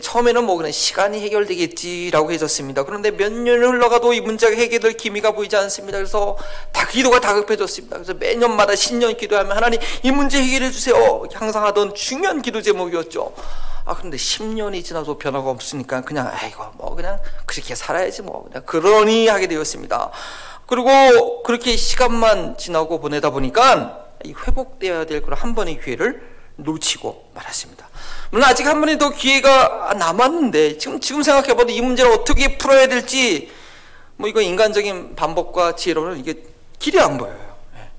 처음에는 0.00 0.44
뭐 0.44 0.56
그냥 0.56 0.72
시간이 0.72 1.20
해결되겠지라고 1.20 2.32
해졌습니다. 2.32 2.84
그런데 2.84 3.10
몇 3.10 3.30
년이 3.30 3.64
흘러가도 3.66 4.14
이 4.14 4.20
문제가 4.22 4.56
해결될 4.56 4.94
기미가 4.94 5.32
보이지 5.32 5.54
않습니다. 5.56 5.98
그래서 5.98 6.38
다 6.72 6.86
기도가 6.86 7.20
다급해졌습니다. 7.20 7.96
그래서 7.96 8.14
매년마다 8.14 8.74
신년 8.74 9.14
기도하면 9.16 9.54
하나님 9.54 9.80
이 10.02 10.10
문제 10.10 10.42
해결해 10.42 10.70
주세요. 10.70 11.22
항상 11.34 11.64
하던 11.66 11.94
중요한 11.94 12.40
기도 12.40 12.62
제목이었죠. 12.62 13.34
아 13.84 13.94
그런데 13.94 14.16
10년이 14.16 14.82
지나도 14.82 15.18
변화가 15.18 15.50
없으니까 15.50 16.00
그냥 16.02 16.30
아이고 16.32 16.64
뭐 16.74 16.94
그냥 16.94 17.18
그렇게 17.44 17.74
살아야지 17.74 18.22
뭐 18.22 18.44
그냥 18.44 18.62
그러니 18.64 19.28
하게 19.28 19.46
되었습니다. 19.46 20.10
그리고 20.66 21.42
그렇게 21.42 21.76
시간만 21.76 22.56
지나고 22.56 22.98
보내다 22.98 23.28
보니까 23.28 24.06
회복되어야 24.24 25.04
될 25.04 25.20
그런 25.20 25.38
한 25.38 25.54
번의 25.54 25.80
기회를 25.82 26.31
놓치고 26.56 27.30
말았습니다. 27.34 27.88
물론 28.30 28.48
아직 28.48 28.66
한 28.66 28.80
번이 28.80 28.98
더 28.98 29.10
기회가 29.10 29.94
남았는데 29.98 30.78
지금 30.78 31.00
지금 31.00 31.22
생각해봐도 31.22 31.70
이 31.70 31.80
문제를 31.80 32.10
어떻게 32.12 32.56
풀어야 32.58 32.86
될지 32.86 33.50
뭐 34.16 34.28
이거 34.28 34.40
인간적인 34.40 35.16
방법과 35.16 35.74
지혜로는 35.76 36.18
이게 36.18 36.42
길이 36.78 37.00
안 37.00 37.18
보여요. 37.18 37.56
예. 37.76 37.90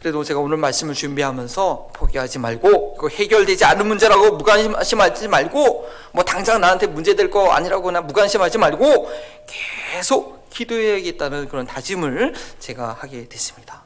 그래도 0.00 0.24
제가 0.24 0.40
오늘 0.40 0.56
말씀을 0.56 0.94
준비하면서 0.94 1.90
포기하지 1.94 2.38
말고 2.38 2.94
이거 2.96 3.08
해결되지 3.08 3.64
않은 3.64 3.86
문제라고 3.86 4.32
무관심하지 4.36 5.28
말고 5.28 5.88
뭐 6.12 6.24
당장 6.24 6.60
나한테 6.60 6.86
문제 6.86 7.14
될 7.14 7.30
거 7.30 7.52
아니라거나 7.52 8.02
무관심하지 8.02 8.58
말고 8.58 9.10
계속 9.46 10.50
기도해야겠다는 10.50 11.48
그런 11.48 11.66
다짐을 11.66 12.34
제가 12.58 12.96
하게 13.00 13.28
됐습니다. 13.28 13.82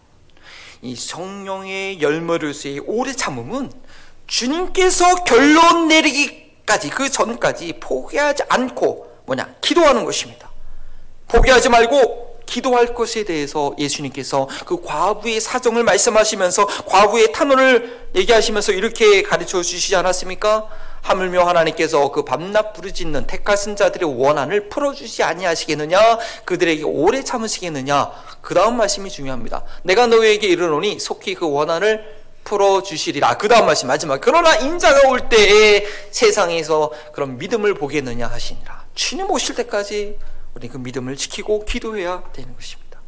이 0.82 0.94
성령의 0.96 2.00
열매로서의 2.02 2.80
오래 2.86 3.12
참음은 3.12 3.72
주님께서 4.26 5.24
결론 5.24 5.88
내리기까지 5.88 6.90
그 6.90 7.10
전까지 7.10 7.74
포기하지 7.80 8.44
않고 8.48 9.06
뭐냐 9.26 9.54
기도하는 9.60 10.04
것입니다. 10.04 10.50
포기하지 11.28 11.68
말고 11.68 12.26
기도할 12.46 12.94
것에 12.94 13.24
대해서 13.24 13.74
예수님께서 13.76 14.48
그 14.64 14.80
과부의 14.80 15.40
사정을 15.40 15.82
말씀하시면서 15.82 16.66
과부의 16.86 17.32
탄원을 17.32 18.10
얘기하시면서 18.14 18.72
이렇게 18.72 19.22
가르쳐 19.22 19.62
주시지 19.62 19.96
않았습니까? 19.96 20.68
하물며 21.02 21.44
하나님께서 21.44 22.10
그 22.10 22.24
밤낮 22.24 22.72
부르짖는 22.72 23.26
택하신 23.26 23.76
자들의 23.76 24.20
원한을 24.20 24.68
풀어주지 24.68 25.22
아니하시겠느냐 25.22 26.18
그들에게 26.44 26.82
오래 26.82 27.22
참으시겠느냐 27.22 28.10
그 28.40 28.54
다음 28.54 28.76
말씀이 28.76 29.08
중요합니다 29.08 29.62
내가 29.84 30.08
너희에게 30.08 30.48
이르노니 30.48 30.98
속히 30.98 31.34
그 31.34 31.48
원한을 31.48 32.15
풀어 32.46 32.82
주시리라 32.82 33.36
그 33.36 33.48
다음 33.48 33.66
말씀 33.66 33.88
마지막 33.88 34.20
그러나 34.20 34.54
인자가 34.54 35.08
올 35.08 35.28
때에 35.28 35.84
세상에서 36.10 36.92
그런 37.12 37.36
믿음을 37.36 37.74
보겠느냐 37.74 38.26
하시니라 38.28 38.84
주님 38.94 39.30
오실 39.30 39.56
때까지 39.56 40.16
우리 40.54 40.68
그 40.68 40.78
믿음을 40.78 41.16
지키고 41.16 41.66
기도해야 41.66 42.22
되는 42.32 42.54
것입니다 42.54 43.00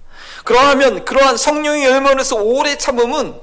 그러하면 0.44 1.04
그러한 1.04 1.36
성령의 1.36 1.84
열매로서 1.84 2.36
오래 2.36 2.76
참음은 2.76 3.40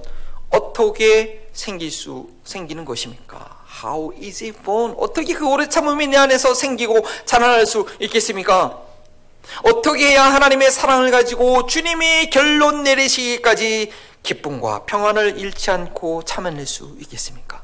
어떻게 0.50 1.48
생길 1.54 1.90
수 1.90 2.28
생기는 2.44 2.86
것입니까? 2.86 3.64
How 3.84 4.14
is 4.22 4.44
it 4.44 4.60
born? 4.64 4.94
어떻게 4.98 5.34
그 5.34 5.48
오래 5.48 5.68
참음이 5.68 6.08
내 6.08 6.18
안에서 6.18 6.54
생기고 6.54 7.06
자라날 7.26 7.66
수 7.66 7.88
있겠습니까? 8.00 8.82
어떻게 9.64 10.12
해야 10.12 10.24
하나님의 10.24 10.72
사랑을 10.72 11.12
가지고 11.12 11.66
주님이 11.66 12.30
결론 12.30 12.84
내리시기까지 12.84 13.92
기쁨과 14.26 14.84
평안을 14.86 15.38
잃지 15.40 15.72
않고 15.72 16.24
참아낼 16.24 16.66
수 16.66 16.96
있겠습니까? 17.00 17.64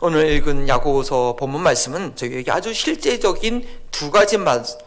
오늘 0.00 0.30
읽은 0.32 0.68
야고보서 0.68 1.36
본문 1.38 1.60
말씀은 1.62 2.16
저희에게 2.16 2.50
아주 2.50 2.72
실제적인 2.72 3.68
두 3.90 4.10
가지 4.10 4.36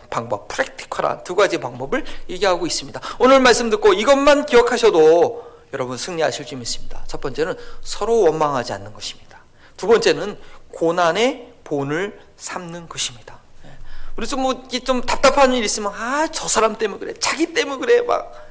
방법, 0.10 0.48
프랙티컬한 0.48 1.24
두 1.24 1.36
가지 1.36 1.58
방법을 1.60 2.04
얘기하고 2.30 2.66
있습니다. 2.66 3.00
오늘 3.20 3.40
말씀 3.40 3.70
듣고 3.70 3.94
이것만 3.94 4.46
기억하셔도 4.46 5.46
여러분 5.74 5.98
승리하실 5.98 6.46
줄 6.46 6.58
믿습니다. 6.60 7.04
첫 7.08 7.22
번째는 7.22 7.56
서로 7.82 8.22
원망하지 8.22 8.74
않는 8.74 8.94
것입니다. 8.94 9.40
두 9.78 9.88
번째는 9.88 10.38
고난의 10.74 11.54
본을 11.64 12.20
삼는 12.38 12.88
것입니다. 12.90 13.40
예. 13.66 13.70
우리 14.18 14.28
좀 14.28 14.42
뭐 14.42 14.68
좀 14.86 15.02
답답한 15.02 15.54
일 15.54 15.64
있으면 15.64 15.94
아 15.94 16.28
저 16.32 16.48
사람 16.48 16.78
때문에 16.78 17.00
그래, 17.00 17.14
자기 17.20 17.54
때문에 17.54 17.80
그래 17.80 18.02
막, 18.02 18.34
예, 18.34 18.45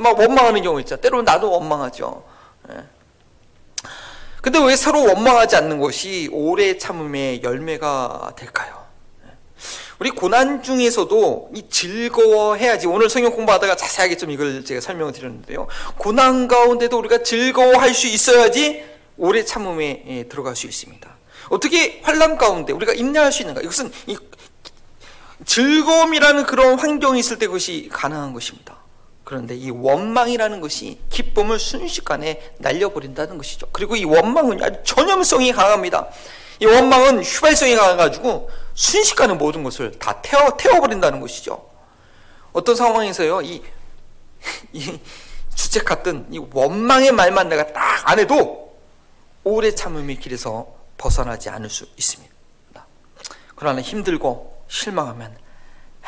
막 0.00 0.18
원망하는 0.18 0.62
경우 0.62 0.80
있죠. 0.80 0.96
때로는 0.96 1.24
나도 1.24 1.50
원망하죠. 1.50 2.24
예. 2.70 2.84
근데 4.40 4.58
왜 4.64 4.76
서로 4.76 5.04
원망하지 5.04 5.56
않는 5.56 5.78
것이 5.78 6.28
오래 6.32 6.78
참음의 6.78 7.42
열매가 7.42 8.32
될까요? 8.36 8.78
우리 9.98 10.10
고난 10.10 10.62
중에서도 10.62 11.50
이 11.54 11.68
즐거워해야지. 11.68 12.86
오늘 12.86 13.10
성경 13.10 13.32
공부하다가 13.32 13.74
자세하게 13.74 14.16
좀 14.16 14.30
이걸 14.30 14.64
제가 14.64 14.80
설명을 14.80 15.12
드렸는데요. 15.12 15.66
고난 15.96 16.46
가운데도 16.46 16.96
우리가 16.96 17.24
즐거워할 17.24 17.92
수 17.94 18.06
있어야지 18.06 18.84
오래 19.16 19.44
참음에 19.44 20.04
예, 20.06 20.24
들어갈 20.24 20.54
수 20.54 20.66
있습니다. 20.66 21.08
어떻게 21.50 22.00
환란 22.04 22.38
가운데 22.38 22.72
우리가 22.72 22.92
인내할 22.92 23.32
수 23.32 23.42
있는가? 23.42 23.60
이것은 23.60 23.90
이 24.06 24.16
즐거움이라는 25.44 26.44
그런 26.44 26.78
환경이 26.78 27.18
있을 27.18 27.38
때 27.38 27.46
그것이 27.46 27.88
가능한 27.92 28.32
것입니다. 28.32 28.76
그런데 29.28 29.54
이 29.54 29.68
원망이라는 29.68 30.62
것이 30.62 30.98
기쁨을 31.10 31.58
순식간에 31.58 32.54
날려버린다는 32.60 33.36
것이죠. 33.36 33.68
그리고 33.72 33.94
이 33.94 34.06
원망은 34.06 34.58
전염성이 34.84 35.52
강합니다. 35.52 36.08
이 36.60 36.64
원망은 36.64 37.22
휘발성이 37.22 37.76
강해가지고 37.76 38.48
순식간에 38.72 39.34
모든 39.34 39.62
것을 39.64 39.98
다 39.98 40.22
태워, 40.22 40.56
태워버린다는 40.56 41.20
것이죠. 41.20 41.62
어떤 42.54 42.74
상황에서요, 42.74 43.42
이, 43.42 43.62
이 44.72 44.98
주책 45.54 45.84
같은 45.84 46.26
이 46.30 46.38
원망의 46.38 47.12
말만 47.12 47.50
내가 47.50 47.70
딱 47.74 48.08
안 48.08 48.18
해도 48.18 48.78
오래 49.44 49.74
참음의 49.74 50.20
길에서 50.20 50.74
벗어나지 50.96 51.50
않을 51.50 51.68
수 51.68 51.86
있습니다. 51.98 52.32
그러나 53.56 53.82
힘들고 53.82 54.64
실망하면, 54.68 55.36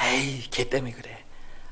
에이, 0.00 0.48
걔 0.50 0.70
때문에 0.70 0.92
그래. 0.92 1.19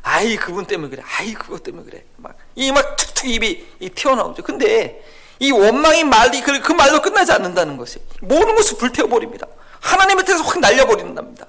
아이, 0.09 0.37
그분 0.37 0.65
때문에 0.65 0.91
그래. 0.91 1.03
아이, 1.19 1.35
그것 1.35 1.63
때문에 1.63 1.85
그래. 1.85 2.05
막, 2.17 2.35
이 2.57 2.73
막 2.73 2.97
툭툭 2.97 3.27
입이 3.29 3.67
튀어나오죠. 3.95 4.43
근데 4.43 5.05
이 5.39 5.51
원망의 5.53 6.05
말이 6.05 6.41
그, 6.41 6.61
그 6.61 6.73
말로 6.73 7.01
끝나지 7.03 7.31
않는다는 7.33 7.77
것이 7.77 7.99
모든 8.23 8.57
것을 8.57 8.79
불태워버립니다. 8.79 9.47
하나님의 9.81 10.25
뜻에서 10.25 10.43
확 10.45 10.59
날려버린답니다. 10.61 11.47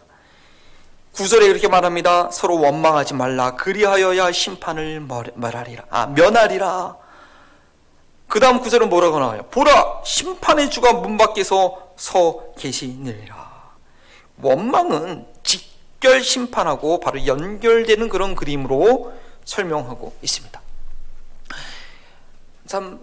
구절에 1.14 1.48
이렇게 1.48 1.68
말합니다. 1.68 2.30
서로 2.32 2.60
원망하지 2.60 3.14
말라. 3.14 3.56
그리하여야 3.56 4.32
심판을 4.32 5.06
말하리라. 5.36 5.84
아, 5.90 6.06
면하리라. 6.08 6.96
그 8.28 8.40
다음 8.40 8.60
구절은 8.60 8.90
뭐라고 8.90 9.20
나와요? 9.20 9.44
보라, 9.50 10.02
심판의 10.06 10.70
주가 10.70 10.94
문 10.94 11.18
밖에서 11.18 11.94
서 11.98 12.44
계시느니라. 12.58 13.50
원망은 14.42 15.26
직결 16.00 16.24
심판하고 16.24 17.00
바로 17.00 17.26
연결되는 17.26 18.10
그런 18.10 18.36
그림으로 18.36 19.14
설명하고 19.46 20.14
있습니다. 20.22 20.62
참 22.68 23.00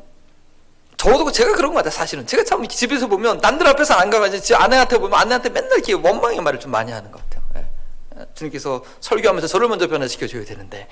저도 0.97 1.31
제가 1.31 1.53
그런 1.53 1.73
것 1.73 1.79
같아요, 1.79 1.91
사실은. 1.91 2.27
제가 2.27 2.45
참 2.45 2.67
집에서 2.67 3.07
보면 3.07 3.39
남들 3.39 3.67
앞에서 3.69 3.95
안 3.95 4.09
가가지고 4.09 4.43
제 4.43 4.55
아내한테 4.55 4.99
보면 4.99 5.19
아내한테 5.19 5.51
맨날 5.51 5.73
이렇게 5.73 5.93
원망의 5.93 6.41
말을 6.41 6.59
좀 6.59 6.71
많이 6.71 6.91
하는 6.91 7.11
것 7.13 7.21
같아요. 7.23 7.43
예. 7.57 8.25
주님께서 8.35 8.83
설교하면서 9.01 9.47
저를 9.47 9.69
먼저 9.69 9.87
변화시켜 9.89 10.27
줘야 10.27 10.45
되는데. 10.45 10.89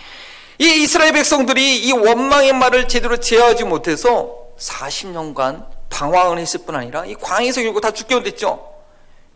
이 0.59 0.83
이스라엘 0.83 1.13
백성들이 1.13 1.87
이 1.87 1.93
원망의 1.93 2.53
말을 2.53 2.87
제대로 2.87 3.17
제어하지 3.17 3.65
못해서 3.65 4.37
40년간 4.59 5.67
방황을 5.89 6.39
했을 6.39 6.61
뿐 6.65 6.77
아니라 6.77 7.07
이 7.07 7.15
광에서 7.15 7.63
결국 7.63 7.81
다 7.81 7.91
죽게 7.91 8.23
됐죠. 8.23 8.74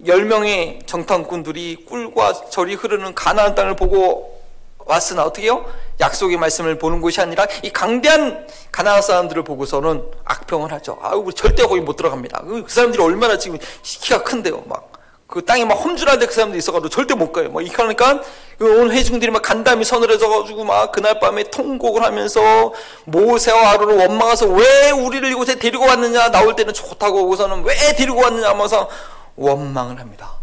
10명의 0.04 0.86
정탐꾼들이 0.86 1.84
꿀과 1.86 2.50
절이 2.50 2.74
흐르는 2.74 3.14
가나안 3.14 3.54
땅을 3.54 3.76
보고 3.76 4.38
왔으나 4.78 5.24
어떻게요? 5.24 5.66
약속의 6.00 6.38
말씀을 6.38 6.78
보는 6.78 7.00
것이 7.00 7.20
아니라 7.20 7.46
이 7.62 7.70
강대한 7.70 8.46
가나안 8.70 9.02
사람들을 9.02 9.42
보고서는 9.42 10.02
악평을 10.24 10.72
하죠. 10.72 10.98
아, 11.02 11.14
우리 11.14 11.34
절대 11.34 11.66
거기 11.66 11.80
못 11.80 11.96
들어갑니다. 11.96 12.42
그, 12.42 12.62
그 12.64 12.72
사람들이 12.72 13.02
얼마나 13.02 13.36
지금 13.36 13.58
키가 13.82 14.22
큰데요, 14.22 14.62
막. 14.66 14.92
그 15.26 15.44
땅이 15.44 15.66
막 15.66 15.74
험준한데 15.74 16.24
그 16.24 16.32
사람들이 16.32 16.58
있어가지고 16.58 16.88
절대 16.88 17.14
못 17.14 17.32
가요. 17.32 17.50
뭐, 17.50 17.60
이러니까, 17.60 18.22
그온 18.56 18.90
회중들이 18.90 19.30
막 19.30 19.42
간담이 19.42 19.84
서늘해져가지고 19.84 20.64
막 20.64 20.90
그날 20.90 21.20
밤에 21.20 21.42
통곡을 21.44 22.02
하면서 22.02 22.72
모세와 23.04 23.72
아론을 23.72 23.98
원망해서 23.98 24.46
왜 24.46 24.90
우리를 24.90 25.30
이곳에 25.30 25.56
데리고 25.58 25.84
왔느냐, 25.84 26.30
나올 26.30 26.56
때는 26.56 26.72
좋다고 26.72 27.24
오고서는 27.24 27.62
왜 27.64 27.74
데리고 27.94 28.22
왔느냐 28.22 28.48
하면서 28.48 28.88
원망을 29.38 30.00
합니다. 30.00 30.34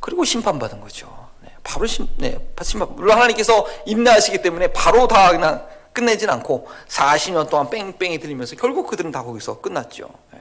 그리고 0.00 0.24
심판받은 0.24 0.80
거죠. 0.80 1.22
바로 1.64 1.86
심, 1.86 2.08
네, 2.16 2.38
심판. 2.62 2.94
물론 2.96 3.16
하나님께서 3.16 3.66
인내하시기 3.86 4.42
때문에 4.42 4.68
바로 4.72 5.06
다 5.06 5.30
그냥 5.30 5.66
끝내진 5.92 6.28
않고 6.30 6.68
40년 6.88 7.48
동안 7.48 7.70
뺑뺑이 7.70 8.18
들리면서 8.18 8.56
결국 8.56 8.88
그들은 8.88 9.12
다 9.12 9.22
거기서 9.22 9.60
끝났죠. 9.60 10.08
네. 10.32 10.40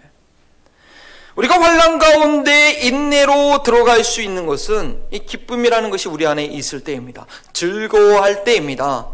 우리가 1.35 1.61
환란 1.61 1.99
가운데 1.99 2.71
인내로 2.71 3.63
들어갈 3.63 4.03
수 4.03 4.21
있는 4.21 4.45
것은 4.45 5.01
이 5.11 5.19
기쁨이라는 5.19 5.89
것이 5.89 6.09
우리 6.09 6.25
안에 6.25 6.43
있을 6.43 6.83
때입니다. 6.83 7.25
즐거워할 7.53 8.43
때입니다. 8.43 9.07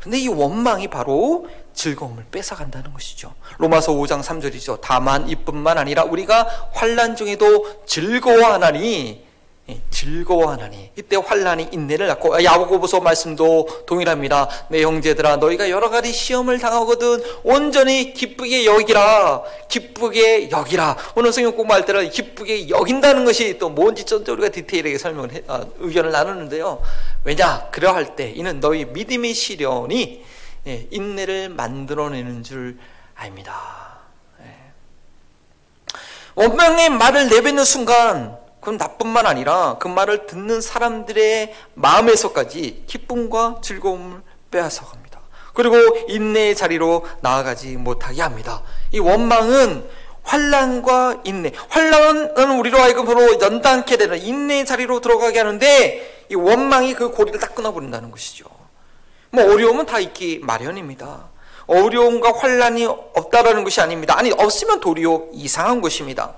근데 0.00 0.18
이 0.18 0.28
원망이 0.28 0.88
바로 0.88 1.48
즐거움을 1.78 2.24
뺏어간다는 2.30 2.92
것이죠. 2.92 3.32
로마서 3.58 3.92
5장 3.92 4.20
3절이죠. 4.22 4.80
다만 4.82 5.28
이뿐만 5.28 5.78
아니라 5.78 6.02
우리가 6.02 6.70
환란 6.72 7.14
중에도 7.14 7.84
즐거워하나니 7.86 9.28
예, 9.70 9.80
즐거워하나니 9.90 10.92
이때 10.96 11.16
환란이 11.16 11.68
인내를 11.72 12.06
낳고 12.08 12.42
야고보서 12.42 13.00
말씀도 13.00 13.84
동일합니다. 13.86 14.48
내 14.70 14.82
형제들아 14.82 15.36
너희가 15.36 15.68
여러 15.68 15.90
가지 15.90 16.10
시험을 16.10 16.58
당하거든 16.58 17.22
온전히 17.44 18.14
기쁘게 18.14 18.64
여기라 18.64 19.42
기쁘게 19.68 20.50
여기라 20.50 20.96
오늘 21.14 21.32
성경 21.32 21.54
공부할 21.54 21.84
때는 21.84 22.10
기쁘게 22.10 22.70
여긴다는 22.70 23.26
것이 23.26 23.58
또 23.58 23.68
뭔지 23.68 24.04
좀 24.04 24.24
우리가 24.26 24.48
디테일하게 24.48 24.98
설명을 24.98 25.32
해, 25.32 25.42
아, 25.46 25.64
의견을 25.78 26.10
나누는데요. 26.10 26.82
왜냐 27.24 27.68
그러할 27.70 28.16
때 28.16 28.32
이는 28.34 28.60
너희 28.60 28.86
믿음의 28.86 29.34
시련이 29.34 30.24
예, 30.68 30.86
인내를 30.90 31.48
만들어내는 31.48 32.42
줄 32.42 32.78
압니다. 33.16 33.54
예. 34.42 34.54
원망의 36.34 36.90
말을 36.90 37.28
내뱉는 37.28 37.64
순간 37.64 38.36
그건 38.60 38.76
나뿐만 38.76 39.26
아니라 39.26 39.78
그 39.78 39.88
말을 39.88 40.26
듣는 40.26 40.60
사람들의 40.60 41.54
마음에서까지 41.72 42.84
기쁨과 42.86 43.60
즐거움을 43.62 44.20
빼앗아 44.50 44.84
갑니다. 44.84 45.20
그리고 45.54 45.76
인내의 46.08 46.54
자리로 46.54 47.06
나아가지 47.22 47.76
못하게 47.78 48.20
합니다. 48.20 48.62
이 48.92 48.98
원망은 48.98 49.88
환란과 50.22 51.22
인내, 51.24 51.52
환란은 51.70 52.58
우리로 52.58 52.78
하여금으로 52.78 53.40
연단케 53.40 53.96
되는 53.96 54.20
인내의 54.20 54.66
자리로 54.66 55.00
들어가게 55.00 55.38
하는데 55.38 56.26
이 56.30 56.34
원망이 56.34 56.92
그 56.92 57.10
고리를 57.10 57.40
딱 57.40 57.54
끊어버린다는 57.54 58.10
것이죠. 58.10 58.57
뭐 59.30 59.44
어려움은 59.52 59.86
다 59.86 59.98
있기 59.98 60.40
마련입니다. 60.42 61.28
어려움과 61.66 62.32
환란이 62.38 62.86
없다라는 62.86 63.62
것이 63.64 63.80
아닙니다. 63.80 64.18
아니 64.18 64.32
없으면 64.32 64.80
도리어 64.80 65.26
이상한 65.32 65.80
것입니다. 65.80 66.34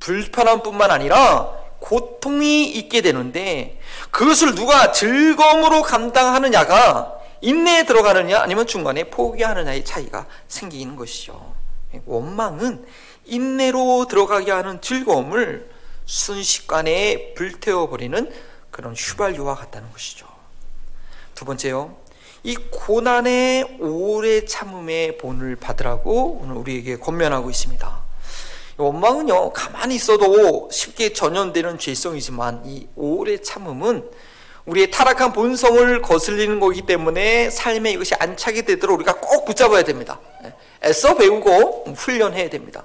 불편함뿐만 0.00 0.90
아니라 0.90 1.52
고통이 1.78 2.64
있게 2.64 3.00
되는데 3.00 3.80
그것을 4.10 4.54
누가 4.54 4.92
즐거움으로 4.92 5.82
감당하느냐가 5.82 7.18
인내에 7.40 7.86
들어가느냐 7.86 8.40
아니면 8.40 8.66
중간에 8.66 9.04
포기하느냐의 9.04 9.84
차이가 9.84 10.26
생기는 10.48 10.96
것이죠. 10.96 11.54
원망은 12.06 12.84
인내로 13.24 14.06
들어가게 14.08 14.50
하는 14.50 14.80
즐거움을 14.80 15.70
순식간에 16.06 17.34
불태워버리는 17.34 18.32
그런 18.70 18.94
휘발유와 18.94 19.54
같다는 19.54 19.92
것이죠. 19.92 20.26
두 21.34 21.44
번째요. 21.44 22.01
이 22.44 22.56
고난의 22.56 23.76
오래 23.78 24.44
참음의 24.44 25.18
본을 25.18 25.56
받으라고 25.56 26.40
오늘 26.42 26.56
우리에게 26.56 26.96
권면하고 26.96 27.50
있습니다. 27.50 28.02
원망은요, 28.78 29.52
가만히 29.52 29.94
있어도 29.94 30.68
쉽게 30.72 31.12
전염되는 31.12 31.78
죄성이지만 31.78 32.62
이 32.66 32.88
오래 32.96 33.38
참음은 33.38 34.10
우리의 34.64 34.90
타락한 34.90 35.32
본성을 35.32 36.02
거슬리는 36.02 36.58
거기 36.58 36.82
때문에 36.82 37.50
삶에 37.50 37.92
이것이 37.92 38.14
안착이 38.16 38.62
되도록 38.62 38.96
우리가 38.96 39.14
꼭 39.14 39.44
붙잡아야 39.44 39.84
됩니다. 39.84 40.18
예, 40.44 40.52
애써 40.84 41.16
배우고 41.16 41.94
훈련해야 41.96 42.48
됩니다. 42.48 42.82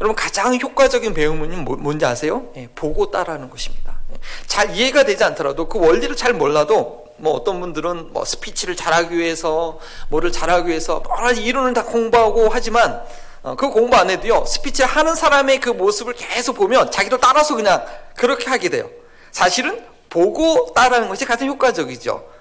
여러분 0.00 0.14
가장 0.14 0.58
효과적인 0.58 1.12
배움은 1.12 1.64
뭐, 1.64 1.76
뭔지 1.76 2.06
아세요? 2.06 2.50
예, 2.56 2.68
보고 2.74 3.10
따라하는 3.10 3.50
것입니다. 3.50 3.98
예, 4.12 4.16
잘 4.46 4.74
이해가 4.74 5.04
되지 5.04 5.24
않더라도 5.24 5.68
그 5.68 5.78
원리를 5.78 6.14
잘 6.16 6.32
몰라도 6.32 7.07
뭐 7.18 7.34
어떤 7.34 7.60
분들은 7.60 8.12
뭐 8.12 8.24
스피치를 8.24 8.76
잘하기 8.76 9.16
위해서 9.16 9.78
뭐를 10.08 10.32
잘하기 10.32 10.68
위해서 10.68 11.02
여러 11.18 11.32
이론을 11.32 11.74
다 11.74 11.84
공부하고 11.84 12.48
하지만 12.50 13.02
어, 13.42 13.54
그 13.54 13.70
공부 13.70 13.96
안 13.96 14.10
해도요 14.10 14.44
스피치 14.44 14.82
하는 14.82 15.14
사람의 15.14 15.60
그 15.60 15.70
모습을 15.70 16.14
계속 16.14 16.54
보면 16.56 16.90
자기도 16.90 17.18
따라서 17.18 17.54
그냥 17.54 17.84
그렇게 18.16 18.48
하게 18.50 18.68
돼요. 18.68 18.88
사실은 19.30 19.84
보고 20.08 20.72
따라하는 20.74 21.08
것이 21.08 21.24
가장 21.24 21.48
효과적이죠. 21.48 22.37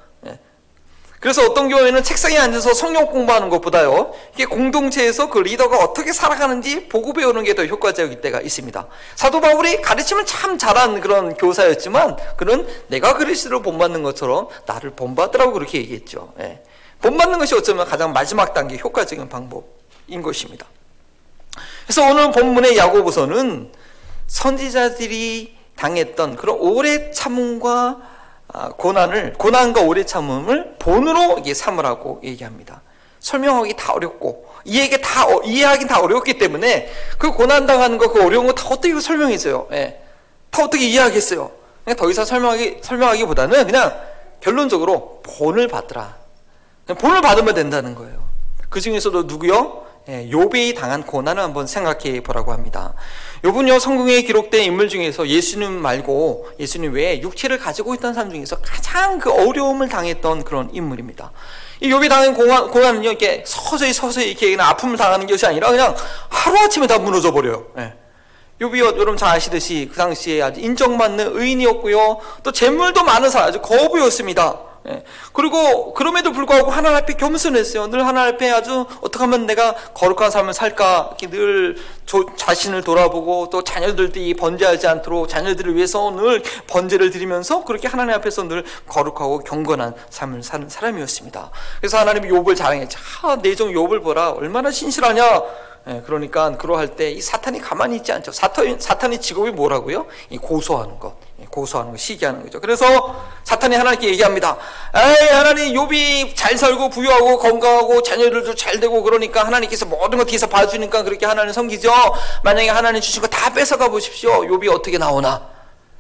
예. 1.18 1.20
그래서 1.20 1.44
어떤 1.44 1.68
경우에는 1.68 2.04
책상에 2.04 2.38
앉아서 2.38 2.74
성경 2.74 3.08
공부하는 3.08 3.50
것보다요, 3.50 4.14
이게 4.36 4.46
공동체에서 4.46 5.30
그 5.30 5.40
리더가 5.40 5.78
어떻게 5.78 6.14
살아가는지 6.14 6.88
보고 6.88 7.14
배우는 7.14 7.44
게 7.44 7.58
더 7.58 7.66
효과적일 7.66 8.22
때가 8.22 8.42
있습니다. 8.42 8.88
사도 9.16 9.42
바울이 9.42 9.82
가르치면 9.82 10.28
참 10.28 10.60
잘한 10.60 11.02
그런 11.02 11.36
교사였지만, 11.36 12.18
그는 12.38 12.68
내가 12.88 13.18
그리스도를 13.18 13.64
본받는 13.64 14.04
것처럼 14.04 14.48
나를 14.68 14.92
본받으라고 14.92 15.54
그렇게 15.54 15.80
얘기했죠. 15.80 16.34
예. 16.40 16.62
본받는 17.02 17.40
것이 17.40 17.56
어쩌면 17.56 17.88
가장 17.88 18.14
마지막 18.14 18.54
단계 18.54 18.78
효과적인 18.78 19.28
방법인 19.30 20.22
것입니다. 20.22 20.68
그래서 21.86 22.04
오늘 22.04 22.32
본문의 22.32 22.78
야고보서는 22.78 23.72
선지자들이 24.28 25.56
당했던 25.76 26.36
그런 26.36 26.58
오래 26.60 27.12
참음과 27.12 27.72
아, 27.72 28.17
고난을 28.78 29.34
고난과 29.34 29.82
오래 29.82 30.06
참음을 30.06 30.76
본으로 30.80 31.42
삼으라고 31.54 32.22
얘기합니다. 32.24 32.82
설명하기 33.20 33.76
다 33.76 33.94
어렵고 33.94 34.48
이해하기 34.64 35.02
다 35.02 35.26
어, 35.28 35.42
이해하기 35.44 35.88
다 35.88 36.00
어렵기 36.02 36.38
때문에 36.38 36.90
그 37.18 37.32
고난 37.32 37.66
당하는 37.66 37.98
거 37.98 38.08
그 38.08 38.24
어려운 38.24 38.48
거 38.48 38.54
다 38.54 38.68
어떻게 38.70 38.98
설명해줘요? 39.00 39.68
예. 39.74 40.02
다 40.50 40.64
어떻게 40.64 40.88
이해하겠어요? 40.88 41.52
그냥 41.84 41.98
더 41.98 42.10
이상 42.10 42.26
설명하기 42.26 42.80
설명하기보다는 42.82 43.66
그냥 43.66 43.94
결론적으로 44.42 45.22
본을 45.24 45.68
받더라. 45.68 46.16
본을 47.00 47.22
받으면 47.22 47.54
된다는 47.54 47.96
거예요. 47.96 48.28
그 48.70 48.80
중에서도 48.80 49.24
누구요? 49.24 49.87
예, 50.10 50.30
요배이 50.32 50.74
당한 50.74 51.04
고난을 51.04 51.44
한번 51.44 51.68
생각해 51.68 52.22
보라고 52.22 52.54
합니다. 52.54 52.94
요분요 53.44 53.78
성경에 53.80 54.22
기록된 54.22 54.64
인물 54.64 54.88
중에서 54.88 55.28
예수님 55.28 55.70
말고 55.70 56.50
예수님 56.60 56.94
외에 56.94 57.22
육체를 57.22 57.58
가지고 57.58 57.94
있던 57.96 58.14
사람 58.14 58.32
중에서 58.32 58.58
가장 58.62 59.20
그 59.20 59.30
어려움을 59.32 59.90
당했던 59.90 60.46
그런 60.46 60.70
인물입니다. 60.72 61.32
이 61.82 61.92
요비 61.92 62.08
당한 62.08 62.34
고난, 62.34 62.70
고난은요 62.70 63.10
이렇게 63.10 63.44
서서히 63.46 63.92
서서히 63.92 64.30
이렇게 64.30 64.52
그냥 64.52 64.70
아픔을 64.70 64.96
당하는 64.96 65.28
것이 65.28 65.46
아니라 65.46 65.72
그냥 65.72 65.94
하루 66.30 66.58
아침에 66.58 66.88
다 66.88 66.98
무너져 67.00 67.34
버려요. 67.34 67.66
예. 67.78 67.94
요비 68.62 68.80
여러분 68.80 69.18
잘 69.18 69.36
아시듯이 69.36 69.90
그 69.92 69.98
당시에 69.98 70.42
아주 70.42 70.62
인정받는 70.62 71.38
의인이었고요. 71.38 72.20
또 72.44 72.52
재물도 72.54 73.04
많은 73.04 73.30
사람 73.30 73.50
아주 73.50 73.62
거부였습니다. 73.62 74.67
예. 74.90 75.04
그리고 75.34 75.94
그럼에도 75.94 76.32
불구하고 76.32 76.72
하나님 76.72 76.98
앞에 76.98 77.14
겸손했어요. 77.16 77.88
늘 77.88 78.06
하나님 78.06 78.36
앞에 78.36 78.50
아주 78.52 78.86
어떻게 79.02 79.20
하면 79.26 79.46
내가 79.46 79.74
거룩한 79.94 80.32
삶을 80.32 80.54
살까 80.54 81.10
이렇게 81.20 81.30
늘 81.30 81.76
자신을 82.38 82.84
돌아보고 82.84 83.50
또 83.50 83.64
자녀들이 83.64 84.34
번제하지 84.36 84.88
않도록 84.88 85.28
자녀들을 85.28 85.76
위해서 85.76 86.10
늘 86.12 86.42
번제를 86.68 87.10
드리면서 87.12 87.66
그렇게 87.66 87.88
하나님 87.90 88.14
앞에서 88.16 88.44
늘 88.48 88.64
거룩하고 88.88 89.40
경건한 89.40 89.94
삶을 90.10 90.44
사는 90.44 90.70
사람이었습니다. 90.70 91.52
그래서 91.82 91.98
하나님이 91.98 92.30
욥을 92.30 92.56
자랑했죠. 92.56 92.98
아, 93.24 93.38
내종 93.42 93.72
욥을 93.74 94.02
보라 94.04 94.32
얼마나 94.32 94.72
신실하냐. 94.72 95.42
예, 95.90 96.02
그러니까 96.06 96.58
그러할 96.58 96.96
때 96.96 97.12
이 97.12 97.22
사탄이 97.22 97.60
가만히 97.60 97.98
있지 97.98 98.12
않죠. 98.12 98.32
사탄, 98.32 98.78
사탄의 98.80 99.20
직업이 99.22 99.52
뭐라고요? 99.52 100.06
이 100.30 100.38
고소하는 100.38 101.00
것. 101.00 101.27
예, 101.40 101.46
고소하는 101.46 101.92
거, 101.92 101.98
시기하는 101.98 102.44
거죠. 102.44 102.60
그래서 102.60 103.16
사탄이 103.44 103.76
하나님께 103.76 104.08
얘기합니다. 104.08 104.58
에이, 104.96 105.28
하나님, 105.30 105.74
욥이 105.74 106.36
잘 106.36 106.58
살고 106.58 106.90
부유하고 106.90 107.38
건강하고 107.38 108.02
자녀들도 108.02 108.56
잘 108.56 108.80
되고 108.80 109.04
그러니까 109.04 109.46
하나님께서 109.46 109.86
모든 109.86 110.18
것 110.18 110.26
뒤에서 110.26 110.48
봐주니까 110.48 111.04
그렇게 111.04 111.26
하나님 111.26 111.54
섬기죠. 111.54 111.92
만약에 112.44 112.70
하나님 112.70 113.02
주신 113.02 113.22
거 113.22 113.28
다 113.28 113.54
뺏어가 113.54 113.90
보십시오. 113.90 114.42
욥이 114.46 114.74
어떻게 114.74 114.98
나오나? 114.98 115.48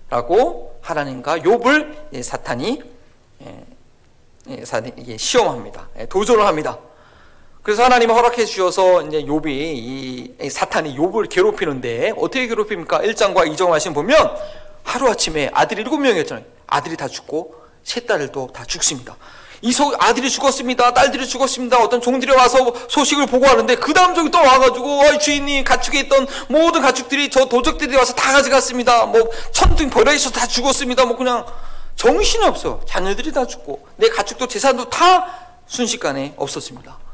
라고 0.09 0.79
하나님과 0.81 1.39
욥을 1.39 2.23
사탄이 2.23 2.81
시험합니다. 5.17 5.87
도전을 6.09 6.45
합니다. 6.45 6.79
그래서 7.61 7.83
하나님이 7.83 8.13
허락해 8.13 8.45
주셔서 8.45 9.01
이제 9.03 9.23
욥이 9.23 9.45
이 9.47 10.49
사탄이 10.49 10.97
욥을 10.97 11.29
괴롭히는데 11.29 12.13
어떻게 12.17 12.47
괴롭힙니까? 12.47 12.99
1장과 13.01 13.53
2장 13.53 13.69
하신 13.71 13.93
보면 13.93 14.35
하루아침에 14.87 15.51
아들이 15.53 15.83
7명이었잖아요. 15.83 16.43
아들이 16.65 16.97
다 16.97 17.07
죽고 17.07 17.55
세 17.83 18.01
딸도 18.01 18.51
다 18.53 18.65
죽습니다. 18.65 19.15
이 19.61 19.71
소, 19.71 19.95
아들이 19.99 20.29
죽었습니다. 20.29 20.93
딸들이 20.93 21.27
죽었습니다. 21.27 21.77
어떤 21.79 21.99
종들이 21.99 22.31
와서 22.31 22.73
소식을 22.89 23.25
보고하는데 23.25 23.75
그 23.75 23.93
다음 23.93 24.13
종이 24.13 24.29
또 24.29 24.37
와가지고 24.37 25.01
어, 25.01 25.17
주인이 25.17 25.63
가축에 25.63 26.01
있던 26.01 26.27
모든 26.47 26.81
가축들이 26.81 27.29
저 27.29 27.45
도적들이 27.45 27.95
와서 27.95 28.13
다 28.13 28.33
가져갔습니다. 28.33 29.07
뭐 29.07 29.29
천둥 29.51 29.89
버려 29.89 30.13
있어서 30.13 30.39
다 30.39 30.45
죽었습니다. 30.45 31.05
뭐 31.05 31.17
그냥 31.17 31.45
정신이 31.95 32.45
없어. 32.45 32.81
자녀들이 32.87 33.31
다 33.31 33.47
죽고 33.47 33.87
내 33.97 34.09
가축도 34.09 34.47
재산도 34.47 34.89
다 34.89 35.27
순식간에 35.65 36.33
없었습니다. 36.37 37.06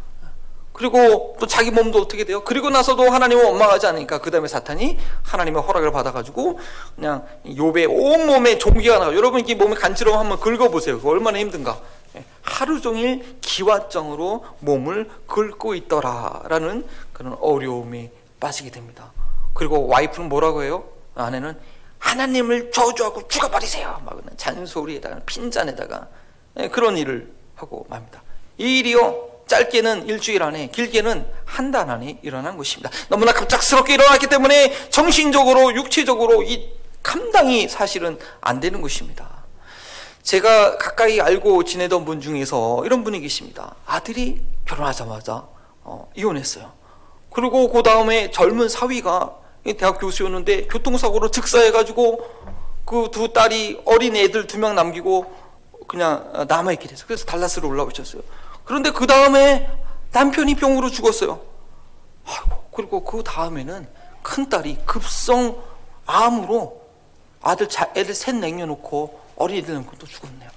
그리고 0.73 1.37
또 1.39 1.45
자기 1.45 1.69
몸도 1.69 2.01
어떻게 2.01 2.23
돼요? 2.25 2.43
그리고 2.43 2.71
나서도 2.71 3.03
하나님을 3.09 3.43
원망하지 3.45 3.87
않으니까 3.87 4.19
그 4.19 4.31
다음에 4.31 4.47
사탄이 4.47 4.97
하나님의 5.21 5.61
허락을 5.61 5.91
받아가지고 5.91 6.59
그냥 6.95 7.25
욥의 7.45 7.87
온몸에 7.89 8.57
종기가 8.57 8.97
나가 8.97 9.15
여러분 9.15 9.39
이게 9.39 9.53
몸에 9.53 9.75
간지러움 9.75 10.17
한번 10.17 10.39
긁어보세요. 10.39 10.99
그 10.99 11.07
얼마나 11.07 11.37
힘든가. 11.37 11.79
예, 12.15 12.25
하루 12.41 12.81
종일 12.81 13.37
기와정으로 13.41 14.45
몸을 14.59 15.09
긁고 15.27 15.75
있더라라는 15.75 16.85
그런 17.13 17.37
어려움에 17.39 18.11
빠지게 18.39 18.71
됩니다. 18.71 19.11
그리고 19.53 19.87
와이프는 19.87 20.27
뭐라고 20.27 20.63
해요? 20.63 20.83
아내는 21.15 21.55
하나님을 21.99 22.71
저주하고 22.71 23.27
죽어버리세요. 23.27 24.01
막 24.03 24.19
잔소리에다가 24.37 25.19
핀잔에다가 25.27 26.07
예, 26.59 26.67
그런 26.67 26.97
일을 26.97 27.31
하고 27.55 27.85
맙니다. 27.89 28.23
이 28.57 28.79
일이요 28.79 29.32
짧게는 29.47 30.07
일주일 30.07 30.41
안에, 30.43 30.67
길게는 30.67 31.25
한 31.45 31.71
달 31.71 31.89
안에 31.89 32.19
일어난 32.21 32.57
것입니다. 32.57 32.89
너무나 33.09 33.31
갑작스럽게 33.33 33.95
일어났기 33.95 34.27
때문에 34.27 34.89
정신적으로, 34.89 35.73
육체적으로 35.75 36.43
이 36.43 36.69
감당이 37.01 37.67
사실은 37.67 38.17
안 38.41 38.59
되는 38.59 38.81
것입니다. 38.81 39.27
제가 40.21 40.77
가까이 40.77 41.19
알고 41.19 41.63
지내던 41.65 42.05
분 42.05 42.21
중에서 42.21 42.83
이런 42.85 43.03
분이 43.03 43.19
계십니다. 43.19 43.75
아들이 43.85 44.41
결혼하자마자 44.65 45.43
어, 45.83 46.09
이혼했어요. 46.15 46.71
그리고 47.31 47.69
그 47.71 47.83
다음에 47.83 48.31
젊은 48.31 48.69
사위가 48.69 49.35
대학 49.77 49.99
교수였는데 49.99 50.67
교통사고로 50.67 51.31
즉사해가지고 51.31 52.43
그 52.85 53.09
두 53.11 53.33
딸이 53.33 53.81
어린 53.85 54.15
애들 54.15 54.45
두 54.47 54.57
명 54.59 54.75
남기고 54.75 55.33
그냥 55.87 56.45
남아있게 56.47 56.87
됐어요. 56.87 57.05
그래서 57.07 57.25
달라스로 57.25 57.67
올라오셨어요. 57.67 58.21
그런데 58.65 58.91
그 58.91 59.07
다음에 59.07 59.69
남편이 60.11 60.55
병으로 60.55 60.89
죽었어요. 60.89 61.41
아이고, 62.25 62.63
그리고 62.73 63.03
그 63.03 63.23
다음에는 63.23 63.87
큰 64.21 64.49
딸이 64.49 64.79
급성 64.85 65.61
암으로 66.05 66.81
아들 67.41 67.67
자, 67.67 67.91
애들 67.95 68.13
셋 68.13 68.35
남겨놓고 68.35 69.19
어린이들 69.35 69.73
남고 69.73 69.97
또 69.97 70.05
죽었네요. 70.07 70.49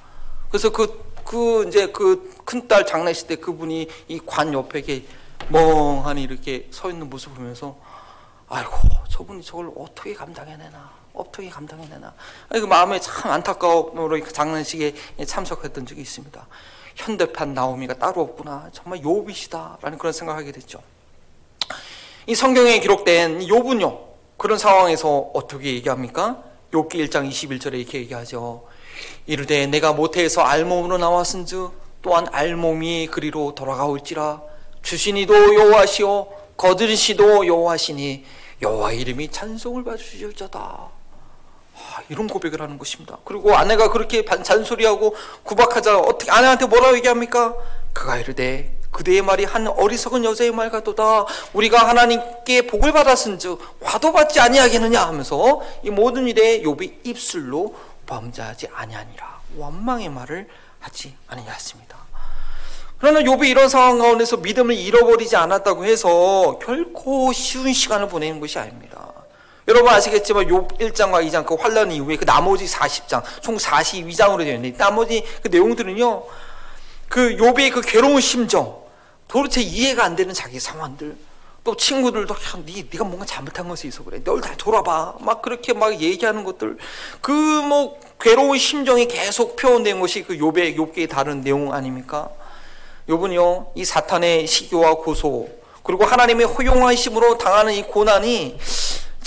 그래서 0.51 0.71
그, 0.71 1.13
그 1.25 1.65
이제 1.69 1.89
그 1.89 2.37
큰 2.47 2.69
딸 2.69 2.87
장례식 2.87 3.27
때 3.27 3.37
그분이 3.37 3.89
이 4.09 4.21
관 4.25 4.53
옆에 4.53 4.83
멍하니 5.49 6.23
이렇게 6.23 6.69
서 6.71 6.89
있는 6.91 7.11
모습 7.11 7.35
보면서 7.35 7.77
아이고 8.49 8.73
저분이 9.11 9.43
저걸 9.43 9.73
어떻게 9.77 10.15
감당해내나 10.15 10.91
어떻게 11.13 11.51
감당해내나 11.51 12.15
그 12.51 12.59
마음에 12.59 13.01
참 13.01 13.33
안타까움으로 13.33 14.23
장난식에 14.29 14.95
참석했던 15.27 15.87
적이 15.87 16.03
있습니다. 16.03 16.47
현대판 16.97 17.55
나오미가 17.55 17.95
따로 17.95 18.23
없구나 18.23 18.71
정말 18.73 19.03
요비시다라는 19.03 19.99
그런 19.99 20.13
생각하게 20.13 20.51
됐죠. 20.53 20.81
이 22.27 22.35
성경에 22.35 22.81
기록된 22.81 23.41
욥은요 23.41 24.01
그런 24.37 24.59
상황에서 24.59 25.31
어떻게 25.35 25.75
얘기합니까? 25.75 26.43
욥기 26.73 26.95
1장 27.09 27.31
21절에 27.31 27.75
이렇게 27.75 27.99
얘기하죠. 27.99 28.65
이르되 29.27 29.67
내가 29.67 29.93
모태에서 29.93 30.43
알몸으로 30.43 30.99
나왔은즉 30.99 31.73
또한 32.03 32.27
알몸이 32.33 33.09
그리로 33.09 33.55
돌아가올지라 33.55 34.41
주신이도 34.83 35.55
여호와시오 35.55 36.29
거드리시도 36.57 37.47
여호와시니 37.47 38.25
여호와 38.63 38.93
이름이 38.93 39.31
찬송을 39.31 39.85
받으실자다. 39.85 40.96
아, 41.77 42.01
이런 42.09 42.27
고백을 42.27 42.63
하는 42.63 42.79
것입니다. 42.79 43.19
그리고 43.25 43.55
아내가 43.55 43.91
그렇게 43.91 44.25
잔소리하고 44.25 45.15
구박하자 45.43 45.99
어떻게 45.99 46.31
아내한테 46.31 46.67
뭐라고 46.67 46.97
얘기합니까? 46.97 47.55
그가 47.93 48.17
이르되 48.17 48.77
그대의 48.91 49.21
말이 49.21 49.45
한 49.45 49.67
어리석은 49.67 50.25
여자의 50.25 50.53
말 50.53 50.71
같도다. 50.71 51.27
우리가 51.53 51.87
하나님께 51.87 52.67
복을 52.67 52.93
받았은즉 52.93 53.61
화도 53.83 54.13
받지 54.13 54.41
아니하겠느냐 54.41 55.07
하면서 55.07 55.61
이 55.83 55.91
모든 55.91 56.27
일에 56.27 56.63
욥이 56.63 57.05
입술로 57.05 57.75
범죄하지 58.07 58.69
아니하니라. 58.73 59.41
원망의 59.57 60.09
말을 60.09 60.49
하지 60.81 61.15
아니하였습니다. 61.29 61.97
그러나 62.99 63.21
욥이 63.21 63.49
이런 63.49 63.69
상황 63.69 63.99
가운데서 63.99 64.39
믿음을 64.39 64.75
잃어버리지 64.75 65.37
않았다고 65.37 65.85
해서 65.85 66.59
결코 66.63 67.33
쉬운 67.35 67.73
시간을 67.75 68.09
보내는 68.09 68.41
것이 68.41 68.59
아닙니다. 68.59 69.13
여러분 69.69 69.93
아시겠지만 69.93 70.47
욥 70.47 70.79
1장과 70.79 71.27
2장 71.29 71.45
그 71.45 71.55
환란 71.57 71.91
이후에 71.91 72.17
그 72.17 72.25
나머지 72.25 72.67
40장 72.67 73.23
총 73.41 73.57
42장으로 73.57 74.39
되어 74.45 74.55
있는데 74.55 74.77
나머지 74.77 75.25
그 75.43 75.49
내용들은요. 75.49 76.23
그 77.09 77.37
욥의 77.37 77.73
그 77.73 77.81
괴로운 77.81 78.21
심정 78.21 78.81
도대체 79.29 79.61
이해가 79.61 80.05
안 80.05 80.15
되는 80.17 80.33
자기 80.35 80.61
상황들 80.61 81.17
또 81.65 81.77
친구들도 81.77 82.33
야, 82.33 82.39
네, 82.65 82.85
네가 82.93 83.05
뭔가 83.05 83.25
잘못한 83.27 83.69
것이 83.69 83.89
있어 83.89 84.05
그래 84.05 84.21
널 84.23 84.41
다 84.41 84.55
돌아봐 84.57 85.15
막 85.21 85.43
그렇게 85.43 85.73
막 85.73 86.01
얘기하는 86.01 86.45
것들 86.45 86.79
그 87.21 87.33
뭐 87.33 87.99
괴로운 88.21 88.57
심정이 88.59 89.07
계속 89.09 89.57
표현된 89.57 89.99
것이 90.01 90.23
그 90.23 90.37
욥의 90.37 90.77
욥기의 90.77 91.09
다른 91.11 91.41
내용 91.43 91.73
아닙니까? 91.73 92.31
욥은요 93.09 93.71
이 93.75 93.85
사탄의 93.85 94.47
시기와 94.47 94.95
고소 94.95 95.49
그리고 95.83 96.05
하나님의 96.05 96.47
허용하심으로 96.47 97.39
당하는 97.39 97.73
이 97.73 97.83
고난이 97.83 98.59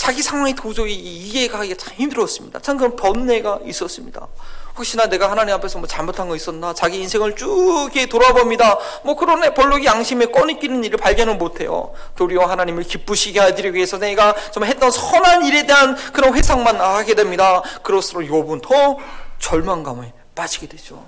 자기 0.00 0.22
상황이 0.22 0.54
도저히 0.54 0.94
이해가 0.94 1.58
하기가 1.58 1.76
참 1.76 1.92
힘들었습니다. 1.94 2.60
참 2.60 2.78
그런 2.78 2.96
번뇌가 2.96 3.58
있었습니다. 3.66 4.26
혹시나 4.74 5.04
내가 5.04 5.30
하나님 5.30 5.54
앞에서 5.54 5.78
뭐 5.78 5.86
잘못한 5.86 6.26
거 6.26 6.34
있었나? 6.34 6.72
자기 6.72 6.98
인생을 7.00 7.36
쭉 7.36 7.90
돌아봅니다. 8.08 8.78
뭐 9.04 9.14
그러네 9.14 9.52
벌록이 9.52 9.84
양심에 9.84 10.26
꺼내끼는 10.26 10.84
일을 10.84 10.96
발견을 10.96 11.34
못해요. 11.36 11.92
도리어 12.16 12.46
하나님을 12.46 12.84
기쁘시게 12.84 13.42
해드리기 13.42 13.76
위해서 13.76 13.98
내가 13.98 14.34
좀 14.52 14.64
했던 14.64 14.90
선한 14.90 15.44
일에 15.44 15.66
대한 15.66 15.94
그런 16.14 16.34
회상만 16.34 16.80
하게 16.80 17.14
됩니다. 17.14 17.60
그럴수록 17.82 18.22
욥은 18.22 18.62
더 18.62 18.96
절망감에 19.38 20.14
빠지게 20.34 20.66
되죠. 20.66 21.04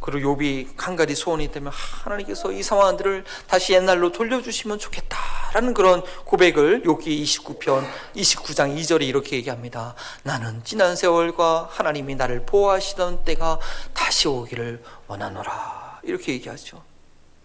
그리고 0.00 0.36
욥이 0.36 0.68
한 0.76 0.96
가지 0.96 1.14
소원이 1.14 1.44
있다면 1.44 1.72
하나님께서 1.72 2.52
이 2.52 2.62
상황들을 2.62 3.24
다시 3.46 3.74
옛날로 3.74 4.10
돌려주시면 4.12 4.78
좋겠다라는 4.78 5.74
그런 5.74 6.02
고백을 6.24 6.82
욥기 6.82 7.22
29편 7.22 7.86
29장 8.16 8.76
2절에 8.76 9.02
이렇게 9.02 9.36
얘기합니다. 9.36 9.94
나는 10.22 10.62
지난 10.64 10.96
세월과 10.96 11.68
하나님이 11.70 12.14
나를 12.14 12.46
보호하시던 12.46 13.24
때가 13.24 13.60
다시 13.92 14.26
오기를 14.28 14.82
원하노라 15.06 16.00
이렇게 16.02 16.32
얘기하죠. 16.32 16.82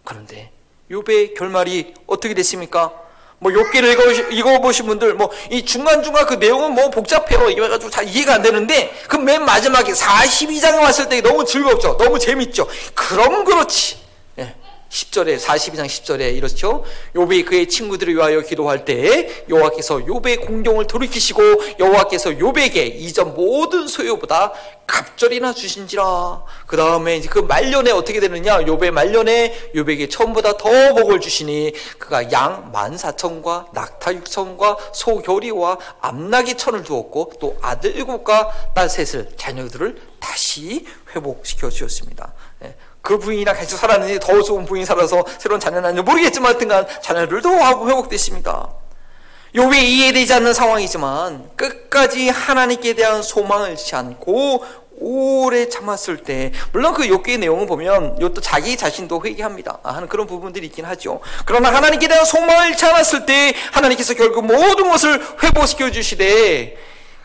그런데 0.03 0.51
욥의 0.89 1.35
결말이 1.35 1.93
어떻게 2.07 2.33
됐습니까? 2.33 3.04
뭐 3.45 3.53
욕기를 3.53 3.91
읽어, 3.91 4.11
읽어보신 4.31 4.87
분들 4.87 5.13
뭐 5.13 5.29
이 5.51 5.63
중간중간 5.63 6.25
그 6.25 6.33
내용은 6.35 6.71
뭐 6.73 6.89
복잡해요. 6.89 7.49
이래가지고 7.49 7.91
잘 7.91 8.07
이해가 8.07 8.35
안 8.35 8.41
되는데 8.41 8.91
그 9.07 9.17
맨 9.17 9.43
마지막에 9.45 9.91
42장에 9.91 10.79
왔을 10.81 11.09
때 11.09 11.21
너무 11.21 11.45
즐겁죠. 11.45 11.97
너무 11.97 12.17
재밌죠. 12.19 12.67
그럼 12.93 13.43
그렇지. 13.43 13.97
10절에 14.89 15.39
42장 15.39 15.85
10절에 15.85 16.35
이렇죠. 16.35 16.83
요비 17.15 17.43
그의 17.45 17.67
친구들을 17.67 18.15
위하여 18.15 18.41
기도할 18.41 18.85
때 18.85 19.43
여호와께서 19.49 20.05
요배의 20.07 20.37
공경을 20.37 20.87
돌이키시고 20.87 21.41
여호와께서 21.79 22.39
요배에게 22.39 22.85
이전 22.85 23.33
모든 23.35 23.87
소유보다 23.87 24.53
갑절이나 24.87 25.53
주신지라. 25.53 26.43
그 26.67 26.77
다음에 26.77 27.19
그 27.21 27.39
말년에 27.39 27.91
어떻게 27.91 28.19
되느냐? 28.19 28.61
요배 28.65 28.91
말년에 28.91 29.71
요배에게 29.75 30.09
처음보다 30.09 30.57
더 30.57 30.69
복을 30.93 31.19
주시니 31.19 31.73
그가 31.97 32.31
양 32.31 32.71
만사천과 32.71 33.67
낙타 33.73 34.13
육천과 34.13 34.77
소 34.93 35.21
교리와 35.21 35.77
암나기 36.01 36.55
천을 36.55 36.83
두었고 36.83 37.33
또 37.39 37.57
아들 37.61 37.95
일곱과 37.95 38.51
딸 38.75 38.89
셋을 38.89 39.31
자녀들을 39.35 39.99
다시 40.19 40.85
회복시켜 41.15 41.69
주었습니다. 41.69 42.33
예. 43.05 43.15
그 43.15 43.19
부인이랑 43.19 43.55
같이 43.55 43.77
살았는지 43.77 44.19
더 44.19 44.41
좋은 44.41 44.65
부인이 44.65 44.85
살아서 44.85 45.23
새로운 45.37 45.59
자녀 45.59 45.79
낳는지 45.79 46.01
모르겠지만 46.01 46.51
하여튼간 46.51 46.87
자녀들도 47.01 47.49
하고 47.49 47.87
회복됐습니다. 47.89 48.69
요게 49.55 49.79
이해되지 49.79 50.33
않는 50.33 50.53
상황이지만 50.53 51.51
끝까지 51.55 52.27
하나님께 52.29 52.93
대한 52.93 53.21
소망을 53.21 53.71
잃지 53.71 53.95
않고 53.95 54.65
오래 54.97 55.69
참았을 55.69 56.23
때 56.23 56.51
물론 56.71 56.93
그 56.93 57.07
욕기의 57.07 57.37
내용을 57.37 57.65
보면 57.65 58.17
이것도 58.17 58.41
자기 58.41 58.77
자신도 58.77 59.21
회개합니다 59.25 59.79
하는 59.83 60.07
그런 60.07 60.25
부분들이 60.25 60.67
있긴 60.67 60.85
하죠 60.85 61.19
그러나 61.45 61.73
하나님께 61.73 62.07
대한 62.07 62.23
소망을 62.23 62.69
잃지 62.69 62.85
않았을 62.85 63.25
때 63.25 63.53
하나님께서 63.73 64.13
결국 64.13 64.45
모든 64.45 64.89
것을 64.89 65.21
회복시켜 65.43 65.91
주시되 65.91 66.77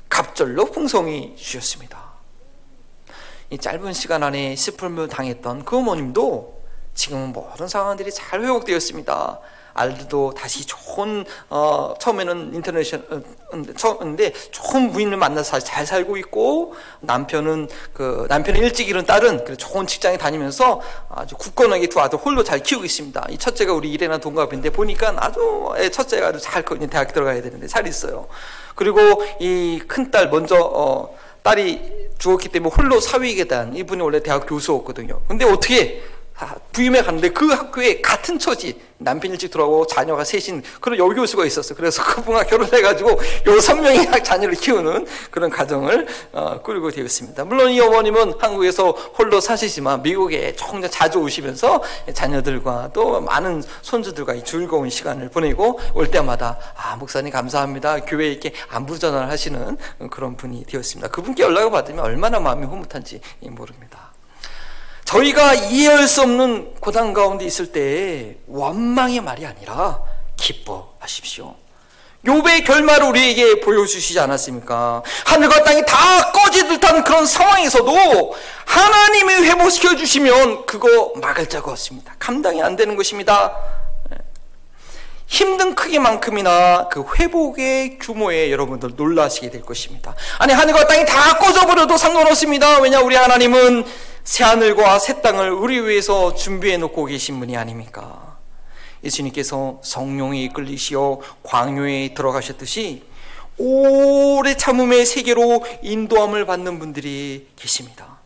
갑절로 0.08 0.64
풍성히 0.66 1.34
주셨습니다 1.36 1.99
이 3.50 3.58
짧은 3.58 3.92
시간 3.92 4.22
안에 4.22 4.54
슬픔을 4.54 5.08
당했던 5.08 5.64
그 5.64 5.76
어머님도 5.78 6.60
지금은 6.94 7.32
모든 7.32 7.66
상황들이 7.66 8.12
잘 8.12 8.42
회복되었습니다. 8.42 9.40
알도 9.72 10.34
다시 10.34 10.66
좋은 10.66 11.24
어, 11.48 11.94
처음에는 11.98 12.54
인터내셔널 12.54 13.06
어, 13.52 13.62
처음인데 13.76 14.32
좋은 14.50 14.92
부인을 14.92 15.16
만나서 15.16 15.60
잘 15.60 15.86
살고 15.86 16.16
있고 16.18 16.74
남편은 17.00 17.68
그 17.92 18.26
남편이 18.28 18.58
일찍 18.58 18.88
잃은 18.88 19.06
딸은 19.06 19.44
그 19.44 19.56
좋은 19.56 19.86
직장에 19.86 20.16
다니면서 20.18 20.80
아주 21.08 21.36
굳건하게 21.36 21.88
두 21.88 22.00
아들 22.00 22.18
홀로 22.18 22.42
잘 22.44 22.60
키우고 22.62 22.84
있습니다. 22.84 23.26
이 23.30 23.38
첫째가 23.38 23.72
우리 23.72 23.90
일에나 23.92 24.18
동갑인데 24.18 24.70
보니까 24.70 25.14
아주 25.16 25.72
예, 25.78 25.88
첫째가 25.88 26.28
아주 26.28 26.40
잘 26.40 26.64
대학 26.90 27.12
들어가야 27.12 27.40
되는데 27.40 27.66
잘 27.66 27.86
있어요. 27.86 28.26
그리고 28.74 28.98
이 29.40 29.80
큰 29.88 30.10
딸 30.10 30.28
먼저 30.30 30.56
어, 30.56 31.16
딸이 31.42 31.80
죽었기 32.18 32.50
때문에 32.50 32.74
홀로 32.74 33.00
사위계단 33.00 33.76
이분이 33.76 34.02
원래 34.02 34.22
대학 34.22 34.46
교수였거든요. 34.46 35.22
근데 35.26 35.44
어떻게 35.44 36.02
부임해 36.72 37.02
갔는데 37.02 37.30
그 37.30 37.46
학교에 37.48 38.00
같은 38.00 38.38
처지 38.38 38.80
남편 38.98 39.32
일찍 39.32 39.50
들어가고 39.50 39.86
자녀가 39.86 40.24
셋인 40.24 40.62
그런 40.80 40.98
여교수가 40.98 41.46
있었어요. 41.46 41.76
그래서 41.76 42.02
그분과 42.04 42.44
결혼해가지고 42.44 43.18
여섯 43.46 43.74
명의 43.74 44.06
자녀를 44.22 44.54
키우는 44.54 45.06
그런 45.30 45.50
가정을 45.50 46.06
어, 46.32 46.60
꾸리고 46.62 46.90
되었습니다. 46.90 47.44
물론 47.44 47.70
이 47.70 47.80
어머님은 47.80 48.34
한국에서 48.38 48.90
홀로 48.90 49.40
사시지만 49.40 50.02
미국에 50.02 50.54
조금 50.54 50.80
자주 50.88 51.18
오시면서 51.18 51.82
자녀들과 52.12 52.90
또 52.92 53.20
많은 53.20 53.62
손주들과 53.82 54.42
즐거운 54.44 54.90
시간을 54.90 55.30
보내고 55.30 55.80
올 55.94 56.10
때마다 56.10 56.58
아 56.76 56.96
목사님 56.96 57.32
감사합니다. 57.32 58.00
교회에 58.00 58.30
이렇게 58.30 58.52
안부 58.68 58.98
전화를 58.98 59.30
하시는 59.30 59.76
그런 60.10 60.36
분이 60.36 60.64
되었습니다. 60.66 61.08
그분께 61.08 61.42
연락을 61.42 61.70
받으면 61.70 62.04
얼마나 62.04 62.38
마음이 62.38 62.66
흐뭇한지 62.66 63.20
모릅니다. 63.40 64.09
저희가 65.10 65.54
이해할 65.54 66.06
수 66.06 66.22
없는 66.22 66.74
고단 66.80 67.12
가운데 67.12 67.44
있을 67.44 67.72
때 67.72 68.36
원망의 68.46 69.20
말이 69.20 69.44
아니라 69.44 69.98
기뻐하십시오. 70.36 71.56
요배의 72.24 72.64
결말을 72.64 73.08
우리에게 73.08 73.60
보여주시지 73.60 74.20
않았습니까? 74.20 75.02
하늘과 75.24 75.64
땅이 75.64 75.84
다 75.86 76.30
꺼지 76.30 76.68
듯한 76.68 77.02
그런 77.02 77.26
상황에서도 77.26 78.34
하나님이 78.66 79.48
회복시켜 79.48 79.96
주시면 79.96 80.66
그거 80.66 81.14
막을 81.16 81.48
자가 81.48 81.72
없습니다. 81.72 82.14
감당이 82.18 82.62
안 82.62 82.76
되는 82.76 82.94
것입니다. 82.94 83.56
힘든 85.26 85.74
크기만큼이나 85.74 86.88
그 86.88 87.04
회복의 87.18 87.98
규모에 87.98 88.52
여러분들 88.52 88.92
놀라시게 88.96 89.50
될 89.50 89.62
것입니다. 89.62 90.14
아니 90.38 90.52
하늘과 90.52 90.86
땅이 90.86 91.06
다 91.06 91.38
꺼져버려도 91.38 91.96
상관없습니다. 91.96 92.80
왜냐 92.80 93.00
우리 93.00 93.16
하나님은 93.16 94.09
새 94.24 94.44
하늘과 94.44 94.98
새 94.98 95.22
땅을 95.22 95.50
우리 95.50 95.80
위해서 95.80 96.34
준비해 96.34 96.76
놓고 96.76 97.06
계신 97.06 97.38
분이 97.38 97.56
아닙니까? 97.56 98.38
예수님께서 99.02 99.80
성령에 99.82 100.42
이끌리시어 100.42 101.20
광야에 101.42 102.14
들어가셨듯이 102.14 103.02
오래 103.56 104.56
참음의 104.56 105.06
세계로 105.06 105.64
인도함을 105.82 106.46
받는 106.46 106.78
분들이 106.78 107.48
계십니다. 107.56 108.18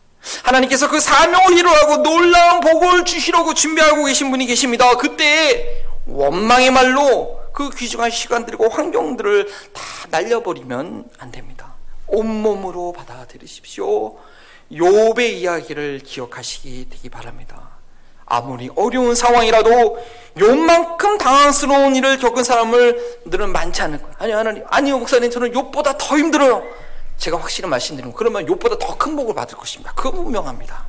하나님께서 0.43 0.89
그 0.89 0.99
사명을 0.99 1.57
이루라고 1.57 1.97
놀라운 1.97 2.59
복을 2.59 3.05
주시려고 3.05 3.53
준비하고 3.53 4.05
계신 4.05 4.31
분이 4.31 4.45
계십니다. 4.47 4.95
그때 4.97 5.83
원망의 6.07 6.71
말로 6.71 7.39
그 7.53 7.69
귀중한 7.69 8.11
시간들과 8.11 8.69
환경들을 8.69 9.47
다 9.73 9.81
날려버리면 10.09 11.05
안 11.19 11.31
됩니다. 11.31 11.73
온몸으로 12.07 12.91
받아들이십시오. 12.93 14.17
욥의 14.71 15.19
이야기를 15.33 15.99
기억하시기 15.99 16.87
되기 16.89 17.09
바랍니다. 17.09 17.69
아무리 18.25 18.69
어려운 18.75 19.13
상황이라도 19.13 20.03
욕만큼 20.39 21.17
당황스러운 21.17 21.95
일을 21.95 22.17
겪은 22.17 22.43
사람을 22.43 23.21
들은 23.29 23.51
많지 23.51 23.81
않을 23.83 23.99
거예요. 24.01 24.15
아니 24.17 24.31
하나님, 24.31 24.63
아니요 24.67 24.97
목사님 24.97 25.29
저는 25.29 25.53
욕보다 25.53 25.97
더 25.97 26.17
힘들어요. 26.17 26.63
제가 27.17 27.39
확실히 27.39 27.69
말씀드리면 27.69 28.15
그러면 28.15 28.47
욕보다 28.47 28.77
더 28.77 28.97
큰 28.97 29.15
복을 29.15 29.35
받을 29.35 29.57
것입니다. 29.57 29.93
그거 29.93 30.11
분명합니다. 30.11 30.85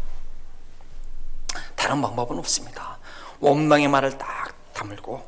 다른 1.74 2.00
방법은 2.00 2.38
없습니다. 2.38 2.98
원망의 3.40 3.88
말을 3.88 4.16
딱 4.18 4.54
다물고 4.72 5.22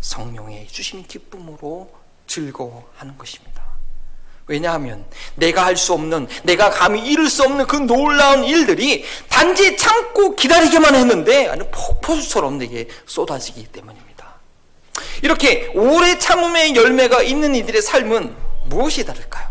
성령의 0.00 0.68
주신 0.68 1.02
기쁨으로 1.02 1.90
즐거워하는 2.28 3.18
것입니다. 3.18 3.57
왜냐하면 4.48 5.04
내가 5.36 5.64
할 5.64 5.76
수 5.76 5.92
없는, 5.92 6.26
내가 6.42 6.70
감히 6.70 7.06
이룰 7.06 7.30
수 7.30 7.44
없는 7.44 7.66
그 7.66 7.76
놀라운 7.76 8.44
일들이 8.44 9.04
단지 9.28 9.76
참고 9.76 10.34
기다리기만 10.34 10.94
했는데 10.94 11.46
아니 11.48 11.62
폭포수처럼 11.70 12.58
내게 12.58 12.88
쏟아지기 13.06 13.66
때문입니다. 13.66 14.08
이렇게 15.22 15.70
오래 15.74 16.18
참음의 16.18 16.74
열매가 16.74 17.22
있는 17.22 17.54
이들의 17.54 17.80
삶은 17.82 18.34
무엇이 18.66 19.04
다를까요? 19.04 19.46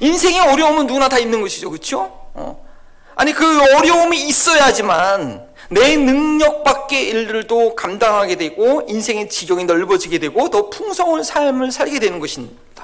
인생의 0.00 0.40
어려움은 0.40 0.86
누구나 0.86 1.08
다 1.08 1.18
있는 1.18 1.40
것이죠, 1.40 1.70
그렇죠? 1.70 2.10
어. 2.34 2.66
아니 3.14 3.32
그 3.32 3.76
어려움이 3.76 4.20
있어야지만 4.26 5.46
내 5.70 5.96
능력 5.96 6.64
밖의 6.64 7.08
일들도 7.08 7.74
감당하게 7.74 8.36
되고 8.36 8.84
인생의 8.88 9.28
지경이 9.28 9.64
넓어지게 9.64 10.18
되고 10.18 10.50
더 10.50 10.70
풍성한 10.70 11.24
삶을 11.24 11.72
살게 11.72 11.98
되는 11.98 12.20
것입니다. 12.20 12.75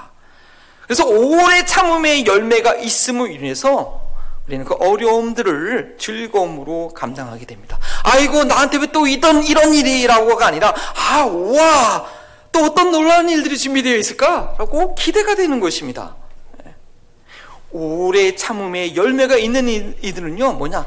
그래서 0.92 1.06
오래 1.06 1.64
참음의 1.64 2.26
열매가 2.26 2.74
있음을 2.74 3.32
인해서 3.32 4.02
우리는 4.46 4.62
그 4.66 4.74
어려움들을 4.74 5.96
즐거움으로 5.98 6.88
감당하게 6.94 7.46
됩니다. 7.46 7.78
아이고 8.02 8.44
나한테 8.44 8.76
왜 8.76 8.86
또 8.92 9.06
이런 9.06 9.42
이런 9.42 9.72
일이라고가 9.72 10.46
아니라 10.46 10.74
아 10.94 11.24
와 11.24 12.04
또 12.52 12.64
어떤 12.66 12.90
놀라운 12.92 13.30
일들이 13.30 13.56
준비되어 13.56 13.96
있을까라고 13.96 14.94
기대가 14.94 15.34
되는 15.34 15.58
것입니다. 15.60 16.14
예. 16.66 16.74
오래 17.70 18.36
참음의 18.36 18.94
열매가 18.94 19.38
있는 19.38 19.96
이들은요 20.02 20.52
뭐냐 20.52 20.86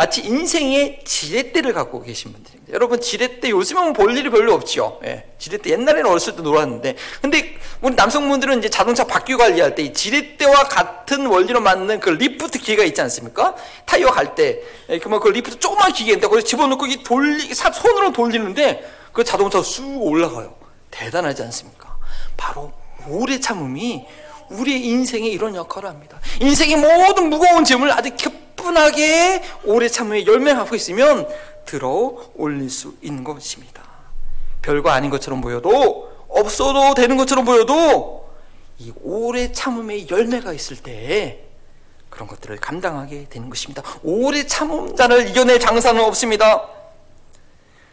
마치 0.00 0.22
인생의 0.22 1.00
지렛대를 1.04 1.74
갖고 1.74 2.00
계신 2.00 2.32
분들입니다. 2.32 2.72
여러분 2.72 3.02
지렛대 3.02 3.50
요즘은 3.50 3.92
볼 3.92 4.16
일이 4.16 4.30
별로 4.30 4.54
없죠. 4.54 4.98
예, 5.04 5.26
지렛대 5.38 5.68
옛날에는 5.68 6.06
어렸을 6.06 6.36
때 6.36 6.40
놀았는데, 6.40 6.96
근데 7.20 7.58
우리 7.82 7.94
남성분들은 7.94 8.60
이제 8.60 8.70
자동차 8.70 9.04
바퀴 9.04 9.36
관리할 9.36 9.74
때 9.74 9.82
이 9.82 9.92
지렛대와 9.92 10.64
같은 10.64 11.26
원리로 11.26 11.60
만든 11.60 12.00
그 12.00 12.08
리프트 12.08 12.60
기계가 12.60 12.84
있지 12.84 13.02
않습니까? 13.02 13.54
타이어 13.84 14.10
갈 14.10 14.34
때, 14.34 14.62
예, 14.88 14.98
그러면 14.98 15.20
그 15.20 15.28
리프트 15.28 15.58
조그만 15.58 15.92
기계인데 15.92 16.28
거기 16.28 16.44
집어넣고 16.44 16.86
이 16.86 17.02
돌리 17.02 17.52
손으로 17.52 18.14
돌리는데 18.14 18.82
그 19.12 19.22
자동차가 19.22 19.62
쑥 19.62 19.84
올라가요. 20.02 20.54
대단하지 20.90 21.42
않습니까? 21.42 21.98
바로 22.38 22.72
오래 23.06 23.38
참음이 23.38 24.06
우리의 24.50 24.84
인생에 24.84 25.28
이런 25.28 25.54
역할을 25.54 25.88
합니다. 25.88 26.18
인생의 26.40 26.76
모든 26.76 27.30
무거운 27.30 27.64
짐을 27.64 27.90
아주 27.90 28.10
가뿐하게 28.16 29.42
오래 29.64 29.88
참음에 29.88 30.26
열매하고 30.26 30.74
있으면 30.76 31.28
들어 31.64 32.16
올릴 32.34 32.68
수 32.68 32.94
있는 33.00 33.24
것입니다. 33.24 33.82
별거 34.62 34.90
아닌 34.90 35.10
것처럼 35.10 35.40
보여도 35.40 36.10
없어도 36.28 36.94
되는 36.94 37.16
것처럼 37.16 37.44
보여도 37.44 38.28
이 38.78 38.92
오래 39.02 39.52
참음의 39.52 40.08
열매가 40.10 40.52
있을 40.52 40.76
때 40.76 41.44
그런 42.08 42.28
것들을 42.28 42.56
감당하게 42.56 43.26
되는 43.30 43.48
것입니다. 43.48 43.82
오래 44.02 44.46
참음 44.46 44.96
자를 44.96 45.28
이겨낼 45.28 45.60
장사는 45.60 46.02
없습니다. 46.02 46.66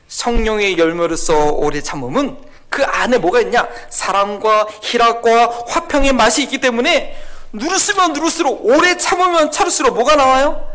성령의 0.08 0.78
열매로서 0.78 1.52
오래 1.52 1.82
참음은 1.82 2.38
그 2.70 2.84
안에 2.84 3.18
뭐가 3.18 3.42
있냐? 3.42 3.68
사랑과 3.90 4.68
희락과 4.82 5.66
화평의 5.68 6.14
맛이 6.14 6.44
있기 6.44 6.60
때문에 6.60 7.16
누르스면 7.54 8.14
누를수록 8.14 8.66
오래 8.66 8.98
참으면 8.98 9.52
참을수록 9.52 9.96
뭐가 9.96 10.16
나와요? 10.16 10.68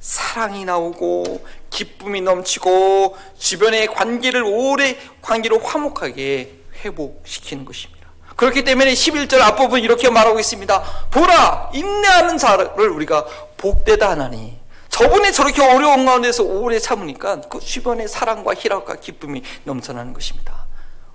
사랑이 0.00 0.64
나오고 0.64 1.44
기쁨이 1.70 2.20
넘치고 2.20 3.16
주변의 3.38 3.88
관계를 3.88 4.42
오래 4.42 4.96
관계를 5.22 5.64
화목하게 5.64 6.52
회복시키는 6.84 7.64
것입니다. 7.64 8.04
그렇기 8.36 8.64
때문에 8.64 8.92
11절 8.92 9.40
앞부분 9.40 9.80
이렇게 9.80 10.10
말하고 10.10 10.40
있습니다. 10.40 10.82
보라 11.10 11.70
인내하는 11.72 12.36
자를 12.36 12.90
우리가 12.90 13.24
복되다 13.56 14.10
하나니 14.10 14.58
저분이 14.90 15.32
저렇게 15.32 15.62
어려운 15.62 16.04
가운데서 16.04 16.44
오래 16.44 16.78
참으니까 16.78 17.40
그 17.42 17.60
주변의 17.60 18.08
사랑과 18.08 18.54
희락과 18.54 18.96
기쁨이 18.96 19.42
넘쳐나는 19.64 20.12
것입니다. 20.12 20.63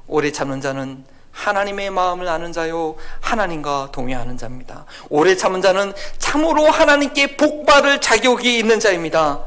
오래 0.10 0.32
참는 0.32 0.60
자는 0.60 1.06
하나님의 1.32 1.92
마음을 1.92 2.28
아는 2.28 2.52
자요 2.52 2.96
하나님과 3.22 3.90
동의하는 3.92 4.38
자입니다. 4.38 4.86
오래 5.10 5.38
참은 5.38 5.62
자는 5.62 5.94
참으로 6.18 6.66
하나님께 6.66 7.38
복받을 7.38 8.02
자격이 8.02 8.58
있는 8.58 8.80
자입니다. 8.80 9.40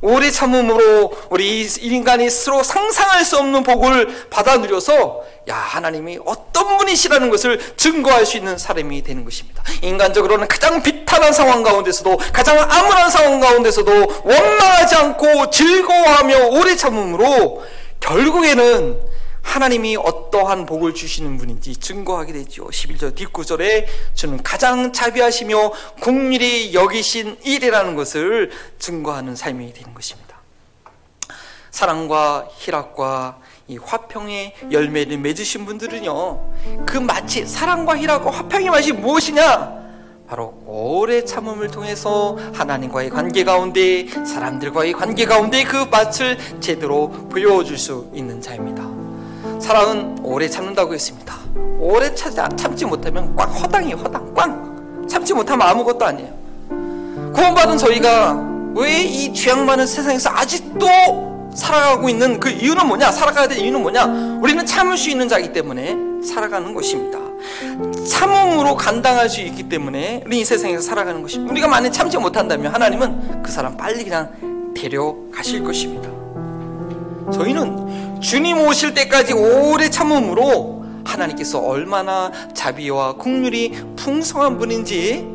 오래 0.00 0.30
참음으로 0.30 1.12
우리 1.30 1.62
인간이 1.80 2.30
스스로 2.30 2.62
상상할 2.62 3.24
수 3.24 3.38
없는 3.38 3.64
복을 3.64 4.28
받아 4.30 4.58
누려서 4.58 5.22
야 5.48 5.56
하나님이 5.56 6.20
어떤 6.24 6.76
분이시라는 6.78 7.30
것을 7.30 7.58
증거할 7.76 8.24
수 8.24 8.36
있는 8.36 8.56
사람이 8.56 9.02
되는 9.02 9.24
것입니다. 9.24 9.64
인간적으로는 9.82 10.46
가장 10.46 10.82
비탄한 10.82 11.32
상황 11.32 11.62
가운데서도 11.64 12.18
가장 12.32 12.58
암울한 12.58 13.10
상황 13.10 13.40
가운데서도 13.40 14.22
원망하지 14.24 14.94
않고 14.94 15.50
즐거워하며 15.50 16.48
오래 16.50 16.76
참음으로 16.76 17.64
결국에는 17.98 19.13
하나님이 19.44 19.96
어떠한 19.96 20.66
복을 20.66 20.94
주시는 20.94 21.38
분인지 21.38 21.76
증거하게 21.76 22.32
되죠. 22.32 22.64
11절 22.66 23.14
뒷구절에 23.14 23.86
저는 24.14 24.42
가장 24.42 24.92
자비하시며 24.92 25.72
국률이 26.00 26.74
여기신 26.74 27.36
일이라는 27.44 27.94
것을 27.94 28.50
증거하는 28.80 29.36
삶이 29.36 29.72
되는 29.72 29.94
것입니다. 29.94 30.34
사랑과 31.70 32.48
희락과 32.56 33.38
이 33.68 33.78
화평의 33.78 34.54
열매를 34.72 35.18
맺으신 35.18 35.66
분들은요, 35.66 36.84
그 36.86 36.98
마치 36.98 37.46
사랑과 37.46 37.96
희락과 37.96 38.30
화평의 38.30 38.70
맛이 38.70 38.92
무엇이냐? 38.92 39.84
바로 40.26 40.62
오래 40.66 41.24
참음을 41.24 41.68
통해서 41.68 42.36
하나님과의 42.54 43.10
관계 43.10 43.44
가운데, 43.44 44.08
사람들과의 44.08 44.94
관계 44.94 45.26
가운데 45.26 45.64
그 45.64 45.76
맛을 45.90 46.38
제대로 46.60 47.08
보여줄 47.08 47.78
수 47.78 48.10
있는 48.14 48.40
자입니다. 48.40 48.93
사랑은 49.64 50.18
오래 50.22 50.46
참는다고 50.46 50.92
했습니다. 50.92 51.34
오래 51.78 52.14
참, 52.14 52.34
참지 52.54 52.84
못하면 52.84 53.34
꽉 53.34 53.46
허당이에요, 53.46 53.96
허당. 53.96 54.34
꽝! 54.34 55.06
참지 55.08 55.32
못하면 55.32 55.66
아무것도 55.66 56.04
아니에요. 56.04 56.30
구원받은 57.32 57.78
저희가 57.78 58.52
왜 58.76 59.04
이 59.04 59.32
죄악 59.32 59.64
많은 59.64 59.86
세상에서 59.86 60.28
아직도 60.30 61.50
살아가고 61.54 62.10
있는 62.10 62.38
그 62.38 62.50
이유는 62.50 62.86
뭐냐? 62.86 63.10
살아가야 63.10 63.48
될 63.48 63.56
이유는 63.58 63.80
뭐냐? 63.80 64.04
우리는 64.42 64.66
참을 64.66 64.98
수 64.98 65.08
있는 65.08 65.28
자이기 65.30 65.54
때문에 65.54 65.96
살아가는 66.22 66.74
것입니다. 66.74 67.18
참음으로 68.06 68.76
감당할 68.76 69.30
수 69.30 69.40
있기 69.40 69.70
때문에 69.70 70.24
우리 70.26 70.40
이 70.40 70.44
세상에서 70.44 70.82
살아가는 70.82 71.22
것입니다. 71.22 71.50
우리가 71.50 71.68
만약 71.68 71.90
참지 71.90 72.18
못한다면 72.18 72.70
하나님은 72.74 73.42
그 73.42 73.50
사람 73.50 73.78
빨리 73.78 74.04
그냥 74.04 74.30
데려가실 74.76 75.64
것입니다. 75.64 76.10
저희는 77.32 78.13
주님 78.20 78.58
오실 78.66 78.94
때까지 78.94 79.32
오래 79.34 79.90
참음으로 79.90 80.84
하나님께서 81.04 81.58
얼마나 81.60 82.30
자비와 82.54 83.14
국률이 83.14 83.72
풍성한 83.96 84.58
분인지 84.58 85.26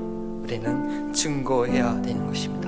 우리는 0.44 1.14
증거해야 1.14 2.02
되는 2.02 2.26
것입니다. 2.28 2.60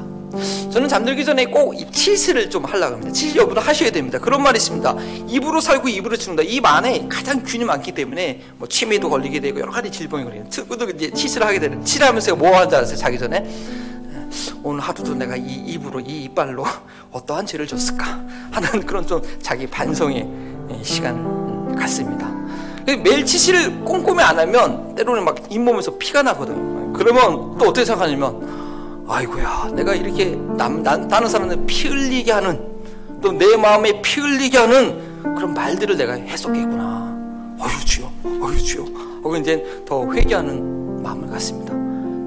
저는 0.72 0.88
잠들기 0.88 1.26
전에 1.26 1.46
꼭 1.46 1.74
이 1.74 1.92
치스를 1.92 2.50
좀 2.50 2.64
하려고 2.64 2.94
합니다. 2.94 3.12
치스 3.12 3.38
여부도 3.38 3.60
하셔야 3.60 3.92
됩니다. 3.92 4.18
그런 4.20 4.42
말이 4.44 4.58
있습니다. 4.58 4.96
입으로 5.28 5.60
살고 5.60 5.90
입으로 5.90 6.16
죽는다. 6.16 6.44
입 6.44 6.66
안에 6.66 7.08
가장 7.10 7.44
균이 7.44 7.66
많기 7.66 7.92
때문에 7.92 8.42
뭐 8.58 8.68
치매도 8.68 9.10
걸리게 9.10 9.40
되고 9.40 9.60
여러 9.60 9.72
가지 9.72 9.92
질병이 9.92 10.24
걸리는. 10.24 10.50
특구도 10.50 10.90
이제 10.92 11.12
치스를 11.12 11.46
하게 11.48 11.60
되는. 11.60 11.84
치료하면서 11.84 12.36
뭐 12.36 12.56
하는 12.56 12.70
줄 12.70 12.78
알았어요? 12.78 12.98
자기 12.98 13.18
전에 13.20 13.46
오늘 14.64 14.82
하루도 14.82 15.16
내가 15.16 15.36
이 15.36 15.54
입으로 15.54 16.00
이 16.00 16.24
이빨로 16.24 16.66
어떠한 17.12 17.46
죄를 17.46 17.68
줬을까 17.68 18.20
하는 18.52 18.86
그런 18.86 19.06
좀 19.06 19.22
자기 19.42 19.68
반성의 19.68 20.28
시간 20.84 21.76
같습니다. 21.76 22.30
매일 22.86 23.26
치실을 23.26 23.82
꼼꼼히 23.86 24.22
안 24.24 24.38
하면 24.40 24.96
때로는 24.96 25.24
막 25.24 25.38
잇몸에서 25.50 25.98
피가 25.98 26.24
나거든요. 26.24 26.94
그러면 26.94 27.58
또 27.58 27.66
어떻게 27.70 27.86
생각하냐면 27.86 29.06
아이고야 29.08 29.72
내가 29.76 29.94
이렇게 29.94 30.36
남, 30.58 30.82
난, 30.84 31.08
다른 31.08 31.28
사람들 31.30 31.66
피 31.66 31.88
흘리게 31.88 32.32
하는 32.32 32.72
또 33.22 33.32
내 33.32 33.56
마음에 33.56 34.02
피 34.02 34.20
흘리게 34.20 34.58
하는 34.58 35.22
그런 35.36 35.54
말들을 35.54 35.96
내가 35.96 36.14
했었겠구나. 36.14 37.56
어휴 37.60 37.86
주여, 37.86 38.12
어휴 38.42 38.58
주여. 38.64 38.84
하고 39.18 39.38
이제 39.38 39.64
더 39.86 40.12
회개하는 40.12 41.04
마음을 41.04 41.30
갖습니다. 41.30 41.74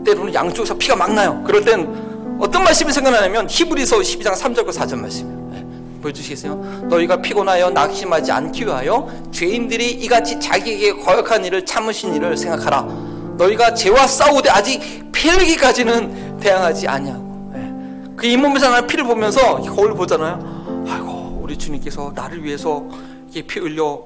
때로는 0.05 0.35
양쪽에서 0.35 0.75
피가 0.77 0.97
막 0.97 1.13
나요. 1.13 1.43
그럴 1.47 1.65
땐 1.65 2.39
어떤 2.39 2.63
말씀이 2.65 2.93
생각나냐면 2.93 3.49
히브리서 3.49 3.99
12장 3.99 4.35
3절과 4.35 4.69
4절 4.69 4.97
말씀이에요. 4.97 5.51
네. 5.53 5.65
보여주시겠어요? 6.03 6.87
너희가 6.91 7.23
피곤하여 7.23 7.71
낙심하지 7.71 8.31
않기 8.33 8.67
위하여 8.67 9.09
죄인들이 9.33 9.91
이같이 9.91 10.39
자기에게 10.39 10.95
거역한 10.97 11.45
일을 11.45 11.65
참으신 11.65 12.15
일을 12.15 12.37
생각하라. 12.37 12.83
너희가 13.39 13.75
죄와 13.75 14.07
싸우되 14.07 14.51
아직 14.51 15.11
피 15.13 15.29
흘기까지는 15.29 16.39
대항하지 16.41 16.87
아니하고. 16.89 17.51
네. 17.55 17.73
그 18.17 18.27
잇몸에서 18.27 18.71
나는 18.71 18.87
피를 18.87 19.05
보면서 19.05 19.57
거울 19.63 19.95
보잖아요. 19.95 20.85
아이고 20.89 21.41
우리 21.43 21.57
주님께서 21.57 22.13
나를 22.15 22.45
위해서 22.45 22.85
이렇게 23.25 23.43
피 23.43 23.61
흘려 23.61 24.03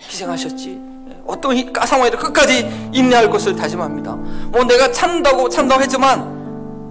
희생하셨지. 0.00 0.89
네. 1.20 1.22
어떤 1.26 1.72
까상화이를 1.72 2.18
끝까지 2.18 2.90
인내할 2.92 3.30
것을 3.30 3.56
다짐합니다. 3.56 4.12
뭐 4.48 4.64
내가 4.64 4.90
찬다고 4.90 5.48
찬다고 5.48 5.82
했지만 5.82 6.40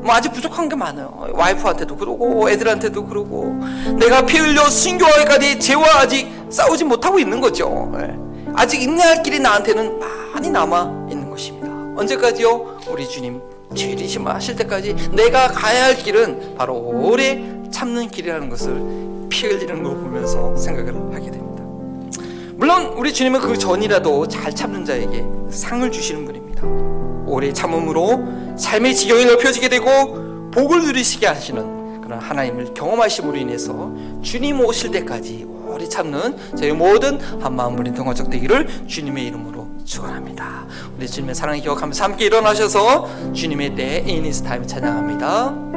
뭐 0.01 0.13
아직 0.13 0.32
부족한 0.32 0.69
게 0.69 0.75
많아요. 0.75 1.27
와이프한테도 1.34 1.95
그러고 1.97 2.49
애들한테도 2.49 3.05
그러고 3.05 3.59
내가 3.99 4.25
피 4.25 4.38
흘려 4.38 4.69
순교하기까지 4.69 5.59
죄와 5.59 5.84
아직 6.01 6.30
싸우지 6.49 6.86
못하고 6.86 7.19
있는 7.19 7.41
거죠. 7.41 7.91
예. 7.99 8.15
아직 8.55 8.82
인내할 8.82 9.21
길이 9.23 9.39
나한테는 9.39 9.99
많이 10.34 10.49
남아 10.49 11.07
있는 11.11 11.30
것입니다. 11.30 11.67
언제까지요? 11.97 12.80
우리 12.89 13.07
주님 13.07 13.41
죄리심 13.75 14.27
하실 14.27 14.55
때까지 14.55 14.95
내가 15.11 15.49
가야 15.49 15.86
할 15.86 15.95
길은 15.95 16.55
바로 16.57 16.75
오래 16.75 17.39
참는 17.71 18.07
길이라는 18.07 18.49
것을 18.49 19.27
피 19.30 19.47
흘리는 19.47 19.84
걸 19.84 19.95
보면서 19.95 20.55
생각을 20.57 20.95
하게 21.13 21.30
됩니다. 21.32 21.49
물론 22.60 22.88
우리 22.97 23.14
주님은 23.14 23.39
그 23.39 23.57
전이라도 23.57 24.28
잘 24.28 24.53
참는 24.53 24.84
자에게 24.84 25.24
상을 25.49 25.89
주시는 25.89 26.26
분입니다. 26.26 26.68
오래 27.26 27.53
참음으로 27.53 28.57
삶의 28.57 28.95
지경이 28.95 29.24
넓혀지게 29.24 29.70
되고 29.70 30.51
복을 30.51 30.82
누리시게 30.82 31.26
하시는 31.26 32.01
그런 32.01 32.20
하나님을 32.20 32.74
경험하심으로 32.74 33.38
인해서 33.38 33.93
주님 34.22 34.60
오실 34.60 34.91
때까지 34.91 35.47
오래 35.68 35.88
참는 35.88 36.36
저희 36.57 36.74
모든 36.74 37.18
한마음 37.41 37.80
우린 37.80 37.93
동화적 37.93 38.30
되기를 38.30 38.88
주님의 38.88 39.28
이름으로 39.28 39.66
축원합니다. 39.86 40.66
우리 40.97 41.07
주님의 41.07 41.36
사랑을 41.36 41.62
기억하면서 41.62 42.03
함께 42.03 42.26
일어나셔서 42.26 43.32
주님의 43.32 43.76
때 43.76 44.03
In 44.05 44.21
His 44.21 44.43
Time 44.43 44.67
찬양합니다. 44.68 45.68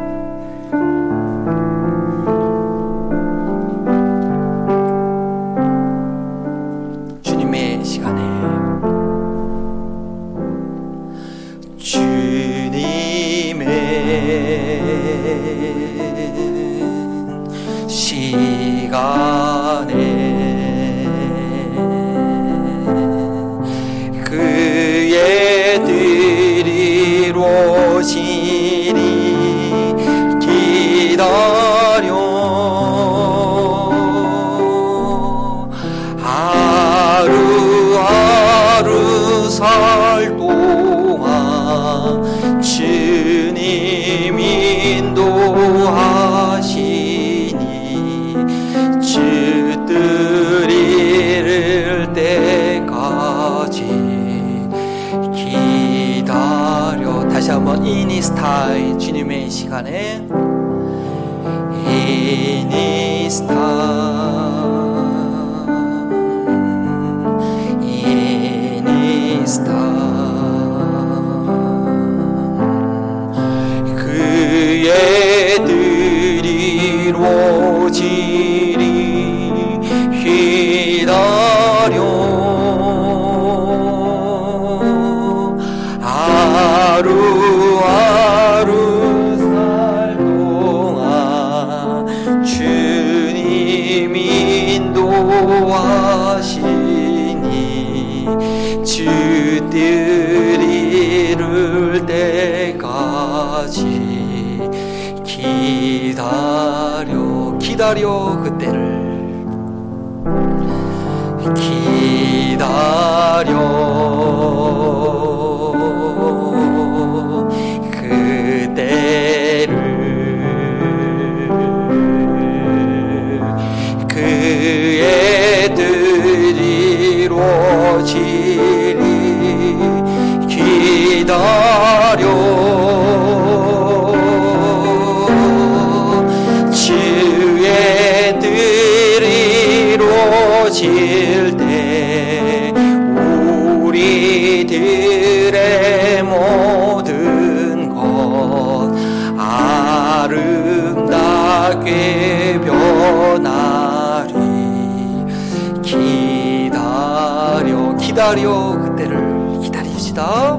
기다려 158.12 158.78
그때를 158.78 159.58
기다립시다. 159.62 160.58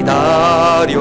기다려 0.00 1.00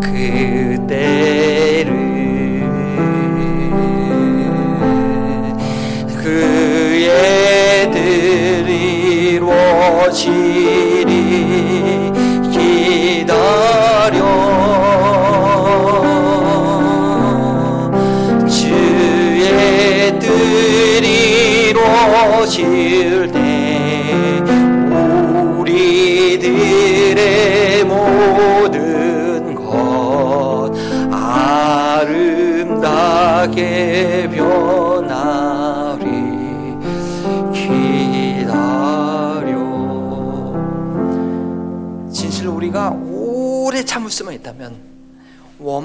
그때를 0.00 1.90
그의 6.22 7.90
들이 7.90 9.32
이루어지리 9.32 10.30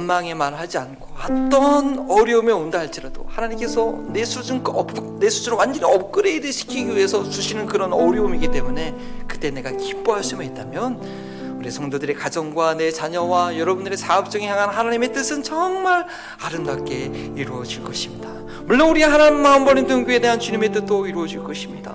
원망의 0.05 0.35
말 0.35 0.53
하지 0.53 0.77
않고 0.77 1.07
어떤 1.17 2.09
어려움이 2.09 2.51
온다 2.51 2.79
할지라도 2.79 3.25
하나님께서 3.27 4.03
내 4.07 4.23
수준 4.23 4.61
up, 4.65 5.19
내 5.19 5.29
수준을 5.29 5.57
완전히 5.57 5.83
업그레이드 5.85 6.51
시키기 6.51 6.95
위해서 6.95 7.27
주시는 7.27 7.65
그런 7.65 7.91
어려움이기 7.91 8.49
때문에 8.51 8.95
그때 9.27 9.49
내가 9.51 9.71
기뻐할 9.71 10.23
수만 10.23 10.45
있다면 10.45 11.55
우리 11.57 11.71
성도들의 11.71 12.15
가정과 12.15 12.75
내 12.75 12.91
자녀와 12.91 13.57
여러분들의 13.57 13.97
사업장에 13.97 14.47
향한 14.47 14.69
하나님의 14.69 15.11
뜻은 15.13 15.43
정말 15.43 16.05
아름답게 16.39 17.33
이루어질 17.35 17.83
것입니다. 17.83 18.29
물론 18.65 18.89
우리 18.89 19.01
하나님 19.01 19.41
마음 19.41 19.65
버린 19.65 19.87
등교에 19.87 20.19
대한 20.19 20.39
주님의 20.39 20.71
뜻도 20.71 21.07
이루어질 21.07 21.43
것입니다. 21.43 21.93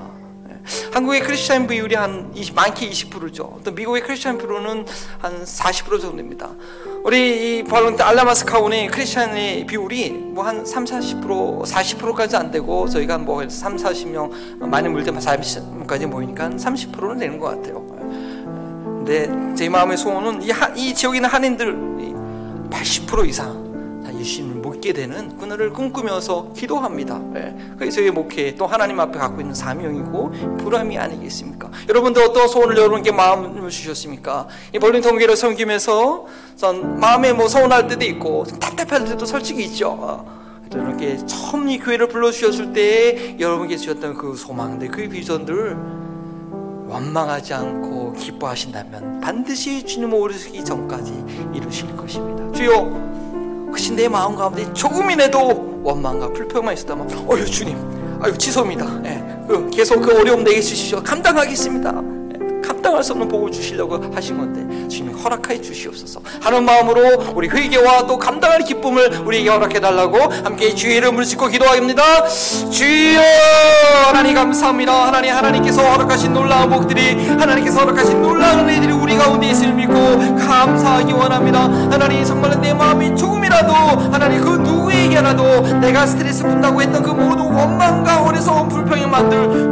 한국의 0.92 1.20
크리스천 1.20 1.66
비율이 1.66 1.94
한 1.94 2.30
20, 2.34 2.54
많게 2.54 2.88
20%죠. 2.88 3.60
또 3.64 3.70
미국의 3.72 4.02
크리스천 4.02 4.38
비율은 4.38 4.86
한 5.18 5.44
40% 5.44 6.00
정도입니다. 6.00 6.50
우리 7.02 7.58
이 7.58 7.64
발론트 7.64 8.02
알라마스 8.02 8.44
카운의 8.44 8.88
크리스천의 8.88 9.66
비율이 9.66 10.10
뭐 10.10 10.44
한 10.44 10.64
3, 10.64 10.84
40% 10.84 11.62
40%까지 11.64 12.36
안 12.36 12.50
되고 12.50 12.88
저희가 12.88 13.18
뭐 13.18 13.46
3, 13.48 13.76
40명 13.76 14.30
많이 14.66 14.88
물때만 14.88 15.20
40명까지 15.20 16.06
모이니까 16.06 16.50
30%는 16.50 17.18
되는 17.18 17.38
것 17.38 17.46
같아요. 17.48 17.86
근데 17.86 19.30
제 19.54 19.68
마음의 19.68 19.96
소원은 19.96 20.42
이, 20.42 20.50
하, 20.50 20.68
이 20.74 20.94
지역에 20.94 21.18
있는 21.18 21.28
한인들 21.30 21.74
80% 22.70 23.28
이상 23.28 24.02
예수님 24.18 24.59
을 24.80 24.90
묻게 24.90 24.92
되는 24.94 25.36
그날을 25.36 25.70
꿈꾸면서 25.70 26.52
기도합니다. 26.56 27.20
예. 27.36 27.54
그게 27.78 27.90
저희 27.90 28.10
목회 28.10 28.54
또 28.54 28.66
하나님 28.66 28.98
앞에 28.98 29.18
갖고 29.18 29.40
있는 29.40 29.54
사명이고 29.54 30.58
보람이 30.58 30.98
아니겠습니까? 30.98 31.70
여러분들 31.88 32.22
어떤 32.22 32.48
소원을 32.48 32.76
여러분께 32.76 33.12
마음을 33.12 33.68
주셨습니까? 33.68 34.48
이 34.74 34.78
벌린 34.78 35.02
통계를 35.02 35.36
섬기면서 35.36 36.26
전 36.56 36.98
마음에 36.98 37.32
뭐 37.32 37.46
서운할 37.46 37.86
때도 37.86 38.04
있고 38.06 38.44
답답할 38.44 39.04
때도 39.04 39.26
솔직히 39.26 39.64
있죠. 39.64 40.26
이렇게 40.72 41.18
처음 41.26 41.68
이 41.68 41.78
교회를 41.78 42.08
불러주셨을 42.08 42.72
때 42.72 43.36
여러분께 43.38 43.76
주셨던 43.76 44.14
그 44.14 44.34
소망들, 44.34 44.88
그 44.88 45.08
비전들 45.08 45.76
원망하지 46.88 47.54
않고 47.54 48.14
기뻐하신다면 48.14 49.20
반드시 49.20 49.84
주님 49.84 50.14
오르기 50.14 50.64
전까지 50.64 51.52
이루실 51.54 51.94
것입니다. 51.96 52.50
주여 52.52 53.29
혹시 53.70 53.92
내 53.92 54.08
마음 54.08 54.34
가운데 54.34 54.70
조금이라도 54.72 55.80
원망과 55.84 56.32
불평만 56.32 56.74
있었다면 56.74 57.08
어휴 57.28 57.44
주님. 57.46 57.78
아유 58.20 58.36
죄송합니다. 58.36 59.00
예, 59.04 59.24
그 59.46 59.70
계속 59.70 60.00
그 60.02 60.18
어려움 60.18 60.42
내게 60.42 60.60
주시오. 60.60 61.00
감당하겠습니다. 61.02 61.90
예, 61.90 62.19
감당할 62.62 63.02
수 63.02 63.12
없는 63.12 63.28
복을 63.28 63.52
주시려고 63.52 64.00
하신 64.14 64.38
건데 64.38 64.88
주님 64.88 65.14
허락하여 65.14 65.60
주시옵소서. 65.60 66.20
하는 66.40 66.64
마음으로 66.64 67.32
우리 67.34 67.48
회개와 67.48 68.06
또 68.06 68.18
감당할 68.18 68.60
기쁨을 68.64 69.22
우리에게 69.24 69.48
허락해 69.48 69.80
달라고 69.80 70.18
함께 70.44 70.74
주의 70.74 70.96
이름을 70.96 71.24
짓고 71.24 71.48
기도합니다. 71.48 72.26
주여 72.70 73.20
하나님 74.06 74.34
감사합니다. 74.34 75.06
하나님 75.06 75.34
하나님께서 75.34 75.82
허락하신 75.82 76.32
놀라운 76.32 76.70
복들이 76.70 77.28
하나님께서 77.28 77.80
허락하신 77.80 78.22
놀라운 78.22 78.60
은혜들이 78.60 78.92
우리 78.92 79.16
가운데 79.16 79.48
있음을 79.48 79.74
믿고 79.74 79.94
감사하기 80.36 81.12
원합니다. 81.12 81.62
하나님 81.90 82.24
정말 82.24 82.60
내 82.60 82.72
마음이 82.74 83.16
조금이라도 83.16 83.72
하나님 83.72 84.40
그 84.40 84.48
누구에게라도 84.50 85.78
내가 85.80 86.06
스트레스 86.06 86.42
분다고 86.42 86.80
했던 86.80 87.02
그 87.02 87.10
모든 87.10 87.44
원망과 87.52 88.24
어리석은 88.24 88.68
불평의 88.68 89.06
만들 89.08 89.69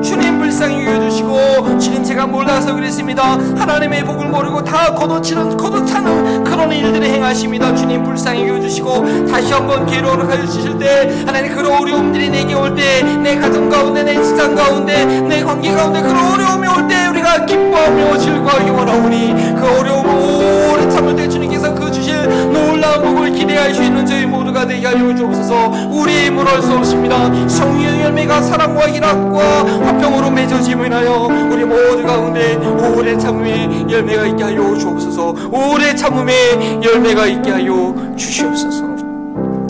몰라서 2.28 2.74
그랬습니다. 2.74 3.32
하나님의 3.56 4.04
복을 4.04 4.28
모르고 4.28 4.62
다 4.64 4.94
걷어치는 4.94 5.56
걷어차는 5.56 6.44
그런 6.44 6.70
일들을 6.72 7.04
행하십니다. 7.06 7.74
주님 7.74 8.02
불쌍히 8.04 8.46
여겨주시고 8.48 9.26
다시 9.28 9.52
한번 9.52 9.86
기회를 9.86 10.08
허락하여 10.08 10.46
주실 10.46 10.78
때 10.78 11.22
하나님 11.26 11.54
그런 11.54 11.72
어려움들이 11.80 12.28
내게 12.30 12.54
올 12.54 12.68
때 12.74 13.02
내 13.22 13.36
가정 13.36 13.68
가운데 13.68 14.02
내 14.02 14.22
직장 14.22 14.54
가운데 14.54 15.04
내 15.22 15.42
관계 15.42 15.72
가운데 15.72 16.00
그런 16.02 16.16
어려움이 16.32 16.66
올 16.68 16.86
때 16.88 17.06
우리가 17.08 17.44
기뻐하며 17.46 18.18
즐거워하기 18.18 18.70
원하오니 18.70 19.54
그 19.56 19.78
어려움을 19.78 20.67
참을 20.98 21.14
때 21.14 21.28
주님께서 21.28 21.72
그 21.76 21.92
주실 21.92 22.26
놀라운 22.52 23.02
복을 23.04 23.30
기대할 23.30 23.72
수 23.72 23.84
있는 23.84 24.04
저희 24.04 24.26
모두가 24.26 24.66
되게 24.66 24.84
하여 24.84 25.14
주옵소서. 25.14 25.68
우리의 25.92 26.26
힘으로 26.26 26.48
할 26.48 26.58
수 26.60 26.72
없습니다. 26.72 27.48
성령의 27.48 28.02
열매가 28.02 28.42
사랑과 28.42 28.90
희락과 28.90 29.84
화평으로 29.86 30.28
맺어짐을 30.32 30.86
인하여 30.86 31.28
우리 31.52 31.64
모두 31.64 32.02
가운데 32.04 32.56
오래 32.96 33.16
참음의 33.16 33.86
열매가 33.88 34.26
있게 34.26 34.42
하여 34.42 34.76
주옵소서. 34.76 35.36
오래 35.52 35.94
참음의 35.94 36.82
열매가 36.82 37.26
있게 37.26 37.50
하여 37.52 37.94
주시옵소서. 38.16 38.84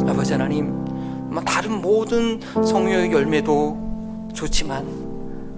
아버지 0.08 0.32
하나님 0.32 0.78
다른 1.44 1.82
모든 1.82 2.40
성령의 2.64 3.12
열매도 3.12 3.76
좋지만 4.32 5.07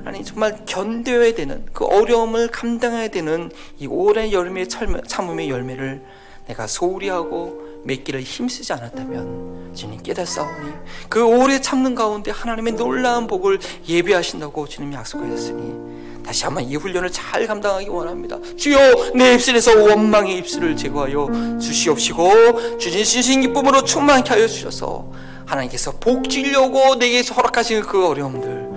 아니 0.05 0.25
정말 0.25 0.65
견뎌야 0.67 1.35
되는 1.35 1.65
그 1.73 1.85
어려움을 1.85 2.49
감당해야 2.49 3.09
되는 3.09 3.51
이 3.79 3.87
오랜 3.87 4.33
열매 4.33 4.67
참음의 4.67 5.51
열매를 5.51 6.03
내가 6.47 6.67
소홀히 6.67 7.09
하고 7.09 7.69
맺기를 7.85 8.23
힘쓰지 8.23 8.73
않았다면 8.73 9.73
주님 9.75 10.03
깨달사오니 10.03 10.73
그 11.09 11.25
오래 11.25 11.61
참는 11.61 11.95
가운데 11.95 12.31
하나님의 12.31 12.75
놀라운 12.75 13.27
복을 13.27 13.59
예배하신다고 13.89 14.67
주님이 14.67 14.95
약속하셨으니 14.97 16.23
다시 16.25 16.45
한번 16.45 16.65
이 16.65 16.77
훈련을 16.77 17.11
잘 17.11 17.47
감당하기 17.47 17.89
원합니다. 17.89 18.39
주여 18.57 19.13
내 19.15 19.35
입술에서 19.35 19.83
원망의 19.83 20.37
입술을 20.39 20.77
제거하여 20.77 21.59
주시옵시고 21.61 22.79
주님 22.79 23.05
신신 23.05 23.41
기쁨으로 23.41 23.85
충만케 23.85 24.35
하여 24.35 24.47
주셔서 24.47 25.11
하나님께서 25.47 25.93
복 25.99 26.29
주려고 26.29 26.97
내게 26.97 27.23
허락하신 27.23 27.83
그 27.83 28.07
어려움들 28.07 28.70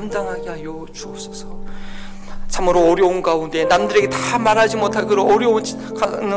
감당하게 0.00 0.48
하여 0.48 0.86
주옵소서. 0.92 1.46
참으로 2.48 2.90
어려운 2.90 3.20
가운데 3.20 3.64
남들에게 3.64 4.08
다 4.08 4.38
말하지 4.38 4.76
못할 4.78 5.06
그런 5.06 5.30
어려운 5.30 5.62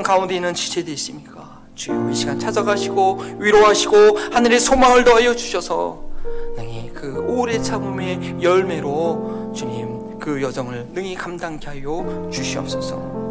가운데 0.03 0.35
있는 0.35 0.53
지체들 0.53 0.91
있습니까? 0.93 1.61
주여 1.73 2.09
이 2.09 2.13
시간 2.13 2.37
찾아가시고 2.37 3.19
위로하시고 3.39 4.17
하늘의 4.31 4.59
소망을 4.59 5.05
더하여 5.05 5.33
주셔서 5.33 6.03
능히 6.57 6.91
그 6.93 7.25
오래 7.27 7.57
참음의 7.59 8.43
열매로 8.43 9.53
주님 9.55 10.19
그 10.19 10.41
여정을 10.41 10.89
능히 10.91 11.15
감당케 11.15 11.67
하여 11.67 12.29
주시옵소서. 12.31 13.22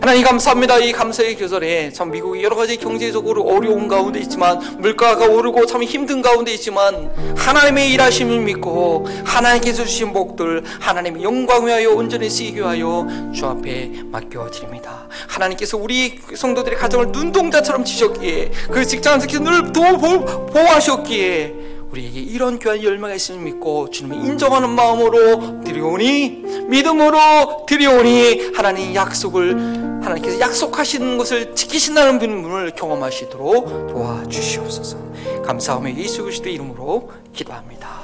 하나님 0.00 0.24
감사합니다. 0.24 0.78
이 0.78 0.92
감사의 0.92 1.36
계절에 1.36 1.92
참 1.92 2.10
미국이 2.10 2.42
여러 2.42 2.56
가지 2.56 2.78
경제적으로 2.78 3.42
어려운 3.42 3.86
가운데 3.86 4.18
있지만 4.20 4.58
물가가 4.78 5.26
오르고 5.26 5.66
참 5.66 5.82
힘든 5.82 6.22
가운데 6.22 6.54
있지만 6.54 7.12
하나님의 7.36 7.92
일하심을 7.92 8.40
믿고 8.40 9.06
하나님께서 9.26 9.84
주신 9.84 10.14
복들 10.14 10.64
하나님의 10.80 11.22
영광 11.22 11.66
위하여 11.66 11.90
온전히 11.90 12.30
쓰이게 12.30 12.62
하여 12.62 13.06
주 13.34 13.44
앞에 13.44 13.90
맡겨드립니다. 14.06 15.06
하나님께서 15.28 15.76
우리 15.76 16.18
성도들의 16.34 16.78
가정을 16.78 17.08
눈동자처럼 17.12 17.84
치셨기에 17.84 18.52
그 18.70 18.86
직장에서 18.86 19.26
늘 19.26 19.70
보호하셨기에 19.70 21.54
우리에게 21.90 22.20
이런 22.20 22.58
귀한 22.58 22.82
열매가 22.82 23.14
있음을 23.14 23.40
믿고 23.42 23.90
주님을 23.90 24.16
인정하는 24.24 24.70
마음으로 24.70 25.62
드리오니 25.64 26.28
믿음으로 26.68 27.66
드리오니 27.66 28.52
하나님 28.54 28.94
약속을 28.94 29.56
하나님께서 30.02 30.40
약속하시는 30.40 31.18
것을 31.18 31.54
지키신다는 31.54 32.18
분을 32.18 32.70
경험하시도록 32.72 33.88
도와주시옵소서. 33.88 34.98
감사하며 35.44 35.96
예수 35.96 36.22
그리스도의 36.22 36.54
이름으로 36.54 37.12
기도합니다. 37.34 38.00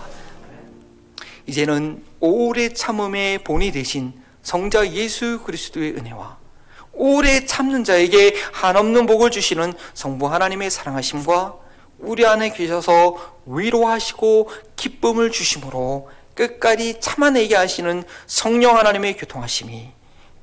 이제는 1.47 2.03
오래 2.19 2.73
참음의 2.73 3.45
본이 3.45 3.71
되신 3.71 4.13
성자 4.43 4.91
예수 4.93 5.41
그리스도의 5.45 5.93
은혜와 5.93 6.39
오래 6.93 7.45
참는 7.45 7.85
자에게 7.85 8.35
한없는 8.53 9.07
복을 9.07 9.31
주시는 9.31 9.75
성부 9.95 10.27
하나님의 10.33 10.71
사랑하심과 10.71 11.66
우리 11.99 12.27
안에 12.27 12.51
계셔서 12.51 13.17
위로하시고 13.47 14.51
기쁨을 14.77 15.31
주심으로 15.31 16.11
끝까지 16.35 17.01
참아내게 17.01 17.57
하시는 17.57 18.05
성령 18.27 18.77
하나님의 18.77 19.17
교통하심이 19.17 19.89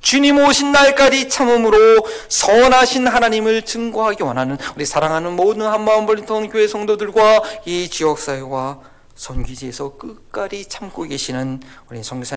주님 0.00 0.38
오신 0.38 0.72
날까지 0.72 1.30
참음으로 1.30 2.06
선하신 2.28 3.06
하나님을 3.06 3.62
증거하기 3.62 4.22
원하는 4.22 4.58
우리 4.76 4.84
사랑하는 4.84 5.34
모든 5.34 5.62
한마음 5.62 6.04
벌리던 6.04 6.50
교회 6.50 6.68
성도들과 6.68 7.42
이 7.64 7.88
지역사회와 7.88 8.80
선기지에서 9.14 9.96
끝까지 9.96 10.66
참고 10.66 11.04
계시는 11.04 11.62
우리 11.88 12.02
성교사 12.02 12.32